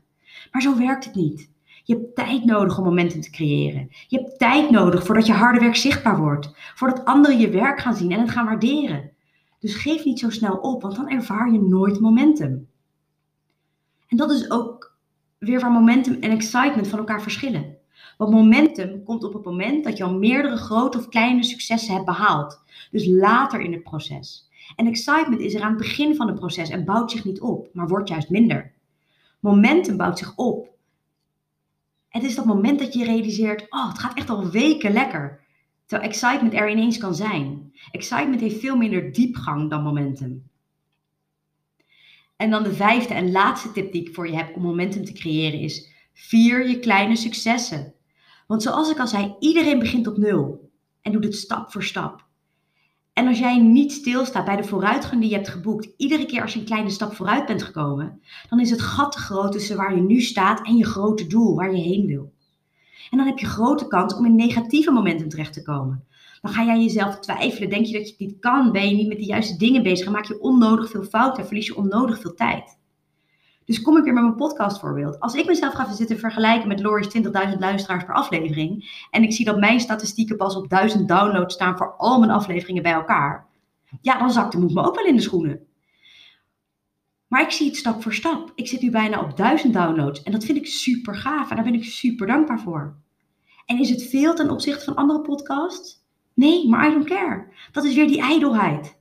Maar 0.52 0.62
zo 0.62 0.76
werkt 0.76 1.04
het 1.04 1.14
niet. 1.14 1.50
Je 1.84 1.94
hebt 1.94 2.14
tijd 2.14 2.44
nodig 2.44 2.78
om 2.78 2.84
momenten 2.84 3.20
te 3.20 3.30
creëren. 3.30 3.88
Je 4.08 4.18
hebt 4.18 4.38
tijd 4.38 4.70
nodig 4.70 5.04
voordat 5.04 5.26
je 5.26 5.32
harde 5.32 5.60
werk 5.60 5.76
zichtbaar 5.76 6.18
wordt. 6.18 6.54
Voordat 6.74 7.04
anderen 7.04 7.38
je 7.38 7.50
werk 7.50 7.80
gaan 7.80 7.96
zien 7.96 8.12
en 8.12 8.20
het 8.20 8.30
gaan 8.30 8.46
waarderen. 8.46 9.10
Dus 9.66 9.74
geef 9.74 10.04
niet 10.04 10.18
zo 10.18 10.30
snel 10.30 10.56
op, 10.56 10.82
want 10.82 10.96
dan 10.96 11.08
ervaar 11.08 11.52
je 11.52 11.60
nooit 11.60 12.00
momentum. 12.00 12.68
En 14.08 14.16
dat 14.16 14.30
is 14.30 14.50
ook 14.50 14.96
weer 15.38 15.60
waar 15.60 15.70
momentum 15.70 16.14
en 16.20 16.30
excitement 16.30 16.88
van 16.88 16.98
elkaar 16.98 17.22
verschillen. 17.22 17.76
Want 18.16 18.30
momentum 18.30 19.02
komt 19.02 19.24
op 19.24 19.32
het 19.32 19.44
moment 19.44 19.84
dat 19.84 19.96
je 19.96 20.04
al 20.04 20.14
meerdere 20.14 20.56
grote 20.56 20.98
of 20.98 21.08
kleine 21.08 21.42
successen 21.42 21.94
hebt 21.94 22.06
behaald. 22.06 22.62
Dus 22.90 23.06
later 23.06 23.60
in 23.60 23.72
het 23.72 23.82
proces. 23.82 24.50
En 24.76 24.86
excitement 24.86 25.40
is 25.40 25.54
er 25.54 25.62
aan 25.62 25.74
het 25.74 25.78
begin 25.78 26.16
van 26.16 26.26
het 26.26 26.38
proces 26.38 26.70
en 26.70 26.84
bouwt 26.84 27.10
zich 27.10 27.24
niet 27.24 27.40
op, 27.40 27.68
maar 27.72 27.88
wordt 27.88 28.08
juist 28.08 28.30
minder. 28.30 28.72
Momentum 29.40 29.96
bouwt 29.96 30.18
zich 30.18 30.36
op 30.36 30.68
Het 32.08 32.22
is 32.22 32.34
dat 32.34 32.44
moment 32.44 32.78
dat 32.78 32.94
je 32.94 33.04
realiseert, 33.04 33.66
oh, 33.68 33.88
het 33.88 33.98
gaat 33.98 34.16
echt 34.16 34.30
al 34.30 34.50
weken 34.50 34.92
lekker. 34.92 35.44
Terwijl 35.86 36.10
excitement 36.10 36.54
er 36.54 36.70
ineens 36.70 36.98
kan 36.98 37.14
zijn. 37.14 37.72
Excitement 37.90 38.40
heeft 38.40 38.60
veel 38.60 38.76
minder 38.76 39.12
diepgang 39.12 39.70
dan 39.70 39.82
momentum. 39.82 40.50
En 42.36 42.50
dan 42.50 42.62
de 42.62 42.72
vijfde 42.72 43.14
en 43.14 43.30
laatste 43.30 43.72
tip 43.72 43.92
die 43.92 44.08
ik 44.08 44.14
voor 44.14 44.28
je 44.28 44.36
heb 44.36 44.56
om 44.56 44.62
momentum 44.62 45.04
te 45.04 45.12
creëren 45.12 45.60
is: 45.60 45.90
vier 46.12 46.68
je 46.68 46.78
kleine 46.78 47.16
successen. 47.16 47.94
Want 48.46 48.62
zoals 48.62 48.90
ik 48.90 48.98
al 48.98 49.06
zei, 49.06 49.34
iedereen 49.38 49.78
begint 49.78 50.06
op 50.06 50.16
nul 50.16 50.70
en 51.02 51.12
doet 51.12 51.24
het 51.24 51.34
stap 51.34 51.72
voor 51.72 51.82
stap. 51.82 52.24
En 53.12 53.26
als 53.26 53.38
jij 53.38 53.58
niet 53.58 53.92
stilstaat 53.92 54.44
bij 54.44 54.56
de 54.56 54.64
vooruitgang 54.64 55.20
die 55.20 55.30
je 55.30 55.36
hebt 55.36 55.48
geboekt, 55.48 55.88
iedere 55.96 56.26
keer 56.26 56.42
als 56.42 56.52
je 56.52 56.58
een 56.58 56.64
kleine 56.64 56.90
stap 56.90 57.14
vooruit 57.14 57.46
bent 57.46 57.62
gekomen, 57.62 58.20
dan 58.48 58.60
is 58.60 58.70
het 58.70 58.80
gat 58.80 59.12
te 59.12 59.18
groot 59.18 59.52
tussen 59.52 59.76
waar 59.76 59.94
je 59.94 60.02
nu 60.02 60.20
staat 60.20 60.66
en 60.66 60.76
je 60.76 60.84
grote 60.84 61.26
doel, 61.26 61.54
waar 61.54 61.74
je 61.74 61.82
heen 61.82 62.06
wil. 62.06 62.32
En 63.10 63.18
dan 63.18 63.26
heb 63.26 63.38
je 63.38 63.46
grote 63.46 63.86
kans 63.86 64.14
om 64.14 64.24
in 64.24 64.34
negatieve 64.34 64.90
momentum 64.90 65.28
terecht 65.28 65.52
te 65.52 65.62
komen. 65.62 66.04
Dan 66.40 66.52
ga 66.52 66.64
jij 66.64 66.80
jezelf 66.80 67.18
twijfelen, 67.18 67.70
denk 67.70 67.86
je 67.86 67.92
dat 67.92 68.02
je 68.02 68.10
het 68.10 68.18
niet 68.18 68.38
kan, 68.38 68.72
ben 68.72 68.88
je 68.88 68.94
niet 68.94 69.08
met 69.08 69.18
de 69.18 69.24
juiste 69.24 69.56
dingen 69.56 69.82
bezig 69.82 70.10
maak 70.10 70.24
je 70.24 70.40
onnodig 70.40 70.90
veel 70.90 71.04
fouten 71.04 71.40
en 71.40 71.46
verlies 71.46 71.66
je 71.66 71.76
onnodig 71.76 72.20
veel 72.20 72.34
tijd. 72.34 72.78
Dus 73.66 73.82
kom 73.82 73.96
ik 73.96 74.04
weer 74.04 74.12
met 74.12 74.22
mijn 74.22 74.36
podcastvoorbeeld. 74.36 75.20
Als 75.20 75.34
ik 75.34 75.46
mezelf 75.46 75.74
ga 75.74 75.92
zitten 75.92 76.18
vergelijken 76.18 76.68
met 76.68 76.80
Lori's 76.80 77.16
20.000 77.16 77.58
luisteraars 77.58 78.04
per 78.04 78.14
aflevering. 78.14 79.00
En 79.10 79.22
ik 79.22 79.32
zie 79.32 79.44
dat 79.44 79.58
mijn 79.58 79.80
statistieken 79.80 80.36
pas 80.36 80.56
op 80.56 80.68
1000 80.68 81.08
downloads 81.08 81.54
staan 81.54 81.76
voor 81.76 81.94
al 81.96 82.18
mijn 82.18 82.30
afleveringen 82.30 82.82
bij 82.82 82.92
elkaar. 82.92 83.46
Ja, 84.00 84.18
dan 84.18 84.30
zakt 84.30 84.52
de 84.52 84.58
moed 84.58 84.74
me 84.74 84.82
ook 84.82 84.94
wel 84.94 85.04
in 85.04 85.16
de 85.16 85.22
schoenen. 85.22 85.66
Maar 87.28 87.42
ik 87.42 87.50
zie 87.50 87.66
het 87.66 87.76
stap 87.76 88.02
voor 88.02 88.14
stap. 88.14 88.52
Ik 88.54 88.68
zit 88.68 88.80
nu 88.80 88.90
bijna 88.90 89.20
op 89.20 89.36
1000 89.36 89.72
downloads. 89.72 90.22
En 90.22 90.32
dat 90.32 90.44
vind 90.44 90.58
ik 90.58 90.66
super 90.66 91.14
gaaf. 91.14 91.50
En 91.50 91.56
daar 91.56 91.64
ben 91.64 91.74
ik 91.74 91.84
super 91.84 92.26
dankbaar 92.26 92.60
voor. 92.60 92.96
En 93.66 93.78
is 93.78 93.90
het 93.90 94.02
veel 94.02 94.34
ten 94.34 94.50
opzichte 94.50 94.84
van 94.84 94.94
andere 94.94 95.20
podcasts? 95.20 96.04
Nee, 96.34 96.68
maar 96.68 96.88
I 96.88 96.92
don't 96.92 97.08
care. 97.08 97.46
Dat 97.72 97.84
is 97.84 97.94
weer 97.94 98.08
die 98.08 98.20
ijdelheid. 98.20 98.98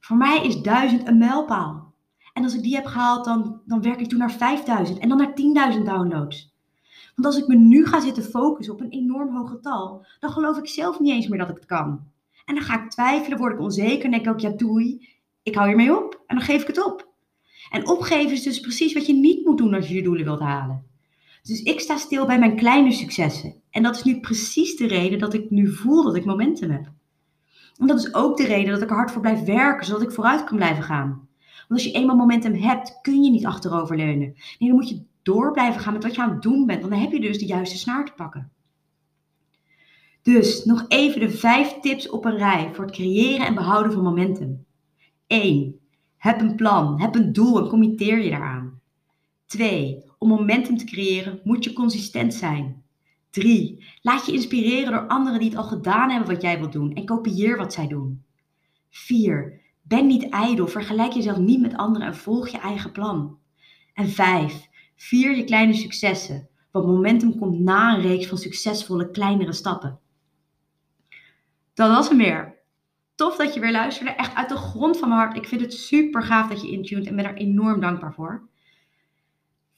Voor 0.00 0.16
mij 0.16 0.44
is 0.44 0.60
1000 0.60 1.08
een 1.08 1.18
mijlpaal. 1.18 1.94
En 2.32 2.44
als 2.44 2.54
ik 2.54 2.62
die 2.62 2.74
heb 2.74 2.86
gehaald, 2.86 3.24
dan, 3.24 3.60
dan 3.66 3.82
werk 3.82 4.00
ik 4.00 4.08
toen 4.08 4.18
naar 4.18 4.32
5000 4.32 4.98
en 4.98 5.08
dan 5.08 5.18
naar 5.18 5.72
10.000 5.74 5.82
downloads. 5.82 6.56
Want 7.14 7.26
als 7.26 7.38
ik 7.38 7.46
me 7.46 7.54
nu 7.54 7.86
ga 7.86 8.00
zitten 8.00 8.22
focussen 8.22 8.74
op 8.74 8.80
een 8.80 8.90
enorm 8.90 9.36
hoog 9.36 9.50
getal, 9.50 10.06
dan 10.20 10.30
geloof 10.30 10.58
ik 10.58 10.68
zelf 10.68 11.00
niet 11.00 11.12
eens 11.12 11.28
meer 11.28 11.38
dat 11.38 11.48
ik 11.48 11.54
het 11.54 11.66
kan. 11.66 12.00
En 12.44 12.54
dan 12.54 12.64
ga 12.64 12.82
ik 12.82 12.90
twijfelen, 12.90 13.38
word 13.38 13.52
ik 13.52 13.60
onzeker 13.60 14.04
en 14.04 14.10
denk 14.10 14.26
ik 14.26 14.32
ook, 14.32 14.40
ja 14.40 14.50
doei, 14.50 15.08
ik 15.42 15.54
hou 15.54 15.66
hiermee 15.66 15.96
op 15.96 16.22
en 16.26 16.36
dan 16.36 16.44
geef 16.44 16.60
ik 16.60 16.66
het 16.66 16.84
op. 16.84 17.07
En 17.70 17.88
opgeven 17.88 18.32
is 18.32 18.42
dus 18.42 18.60
precies 18.60 18.92
wat 18.92 19.06
je 19.06 19.14
niet 19.14 19.44
moet 19.44 19.58
doen 19.58 19.74
als 19.74 19.88
je 19.88 19.94
je 19.94 20.02
doelen 20.02 20.24
wilt 20.24 20.40
halen. 20.40 20.86
Dus 21.42 21.62
ik 21.62 21.80
sta 21.80 21.96
stil 21.96 22.26
bij 22.26 22.38
mijn 22.38 22.56
kleine 22.56 22.92
successen. 22.92 23.54
En 23.70 23.82
dat 23.82 23.96
is 23.96 24.02
nu 24.02 24.20
precies 24.20 24.76
de 24.76 24.86
reden 24.86 25.18
dat 25.18 25.34
ik 25.34 25.50
nu 25.50 25.72
voel 25.72 26.02
dat 26.02 26.16
ik 26.16 26.24
momentum 26.24 26.70
heb. 26.70 26.90
En 27.76 27.86
dat 27.86 27.98
is 27.98 28.14
ook 28.14 28.36
de 28.36 28.46
reden 28.46 28.72
dat 28.72 28.82
ik 28.82 28.90
er 28.90 28.96
hard 28.96 29.10
voor 29.10 29.20
blijf 29.20 29.44
werken, 29.44 29.86
zodat 29.86 30.02
ik 30.02 30.12
vooruit 30.12 30.44
kan 30.44 30.56
blijven 30.56 30.82
gaan. 30.82 31.28
Want 31.68 31.80
als 31.80 31.84
je 31.84 31.98
eenmaal 31.98 32.16
momentum 32.16 32.54
hebt, 32.54 32.98
kun 33.02 33.22
je 33.22 33.30
niet 33.30 33.46
achteroverleunen. 33.46 34.34
Nee, 34.58 34.68
dan 34.68 34.78
moet 34.78 34.88
je 34.88 35.02
door 35.22 35.52
blijven 35.52 35.80
gaan 35.80 35.92
met 35.92 36.02
wat 36.02 36.14
je 36.14 36.22
aan 36.22 36.30
het 36.30 36.42
doen 36.42 36.66
bent. 36.66 36.80
Want 36.80 36.92
dan 36.92 37.02
heb 37.02 37.12
je 37.12 37.20
dus 37.20 37.38
de 37.38 37.46
juiste 37.46 37.78
snaar 37.78 38.04
te 38.04 38.12
pakken. 38.16 38.50
Dus 40.22 40.64
nog 40.64 40.84
even 40.88 41.20
de 41.20 41.30
vijf 41.30 41.80
tips 41.80 42.08
op 42.08 42.24
een 42.24 42.36
rij 42.36 42.70
voor 42.74 42.84
het 42.84 42.94
creëren 42.94 43.46
en 43.46 43.54
behouden 43.54 43.92
van 43.92 44.02
momentum. 44.02 44.64
1. 45.26 45.77
Heb 46.18 46.40
een 46.40 46.56
plan, 46.56 47.00
heb 47.00 47.14
een 47.14 47.32
doel 47.32 47.58
en 47.58 47.68
committeer 47.68 48.18
je 48.18 48.30
daaraan. 48.30 48.80
2. 49.46 50.02
Om 50.18 50.28
momentum 50.28 50.76
te 50.76 50.84
creëren 50.84 51.40
moet 51.44 51.64
je 51.64 51.72
consistent 51.72 52.34
zijn. 52.34 52.82
3. 53.30 53.84
Laat 54.02 54.26
je 54.26 54.32
inspireren 54.32 54.92
door 54.92 55.06
anderen 55.06 55.38
die 55.38 55.48
het 55.48 55.58
al 55.58 55.64
gedaan 55.64 56.10
hebben 56.10 56.28
wat 56.32 56.42
jij 56.42 56.58
wilt 56.58 56.72
doen 56.72 56.94
en 56.94 57.04
kopieer 57.04 57.56
wat 57.56 57.72
zij 57.72 57.86
doen. 57.86 58.24
4. 58.90 59.60
Ben 59.82 60.06
niet 60.06 60.28
ijdel, 60.28 60.66
vergelijk 60.66 61.12
jezelf 61.12 61.38
niet 61.38 61.60
met 61.60 61.76
anderen 61.76 62.06
en 62.06 62.16
volg 62.16 62.48
je 62.48 62.58
eigen 62.58 62.92
plan. 62.92 63.38
En 63.94 64.08
vijf, 64.08 64.68
vier 64.96 65.36
je 65.36 65.44
kleine 65.44 65.74
successen, 65.74 66.48
want 66.70 66.86
momentum 66.86 67.38
komt 67.38 67.60
na 67.60 67.94
een 67.94 68.00
reeks 68.00 68.26
van 68.26 68.38
succesvolle 68.38 69.10
kleinere 69.10 69.52
stappen. 69.52 69.98
Dat 71.74 71.90
was 71.90 72.08
hem 72.08 72.18
weer. 72.18 72.57
Tof 73.18 73.36
dat 73.36 73.54
je 73.54 73.60
weer 73.60 73.72
luisterde, 73.72 74.10
echt 74.10 74.34
uit 74.34 74.48
de 74.48 74.56
grond 74.56 74.98
van 74.98 75.08
mijn 75.08 75.20
hart. 75.20 75.36
Ik 75.36 75.48
vind 75.48 75.60
het 75.60 75.74
super 75.74 76.22
gaaf 76.22 76.48
dat 76.48 76.62
je 76.62 76.70
intuned 76.70 77.06
en 77.06 77.16
ben 77.16 77.24
er 77.24 77.34
enorm 77.34 77.80
dankbaar 77.80 78.14
voor. 78.14 78.48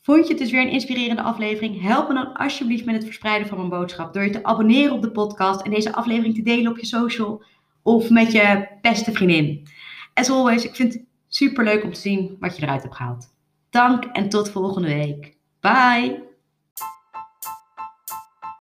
Vond 0.03 0.27
je 0.27 0.33
het 0.33 0.43
dus 0.43 0.51
weer 0.51 0.61
een 0.61 0.71
inspirerende 0.71 1.23
aflevering? 1.23 1.83
Help 1.83 2.09
me 2.09 2.15
dan 2.15 2.37
alsjeblieft 2.37 2.85
met 2.85 2.95
het 2.95 3.05
verspreiden 3.05 3.49
van 3.49 3.57
mijn 3.57 3.69
boodschap 3.69 4.15
door 4.15 4.23
je 4.23 4.31
te 4.31 4.45
abonneren 4.45 4.93
op 4.93 5.03
de 5.03 5.11
podcast 5.11 5.61
en 5.61 5.71
deze 5.71 5.93
aflevering 5.93 6.35
te 6.35 6.43
delen 6.43 6.71
op 6.71 6.79
je 6.79 6.87
social 6.87 7.43
of 7.83 8.11
met 8.11 8.33
je 8.33 8.69
beste 8.81 9.13
vriendin. 9.13 9.67
As 10.15 10.31
always, 10.31 10.65
ik 10.65 10.75
vind 10.75 10.93
het 10.93 11.05
super 11.29 11.65
leuk 11.65 11.85
om 11.85 11.93
te 11.93 12.01
zien 12.01 12.37
wat 12.41 12.57
je 12.57 12.63
eruit 12.63 12.83
hebt 12.83 12.97
gehaald. 12.97 13.35
Dank 13.71 14.05
en 14.05 14.29
tot 14.29 14.51
volgende 14.51 14.89
week. 14.89 15.37
Bye! 15.61 16.23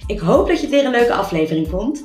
Ik 0.06 0.18
hoop 0.18 0.48
dat 0.48 0.56
je 0.56 0.62
het 0.62 0.74
weer 0.74 0.84
een 0.84 0.90
leuke 0.90 1.14
aflevering 1.14 1.68
vond. 1.68 2.04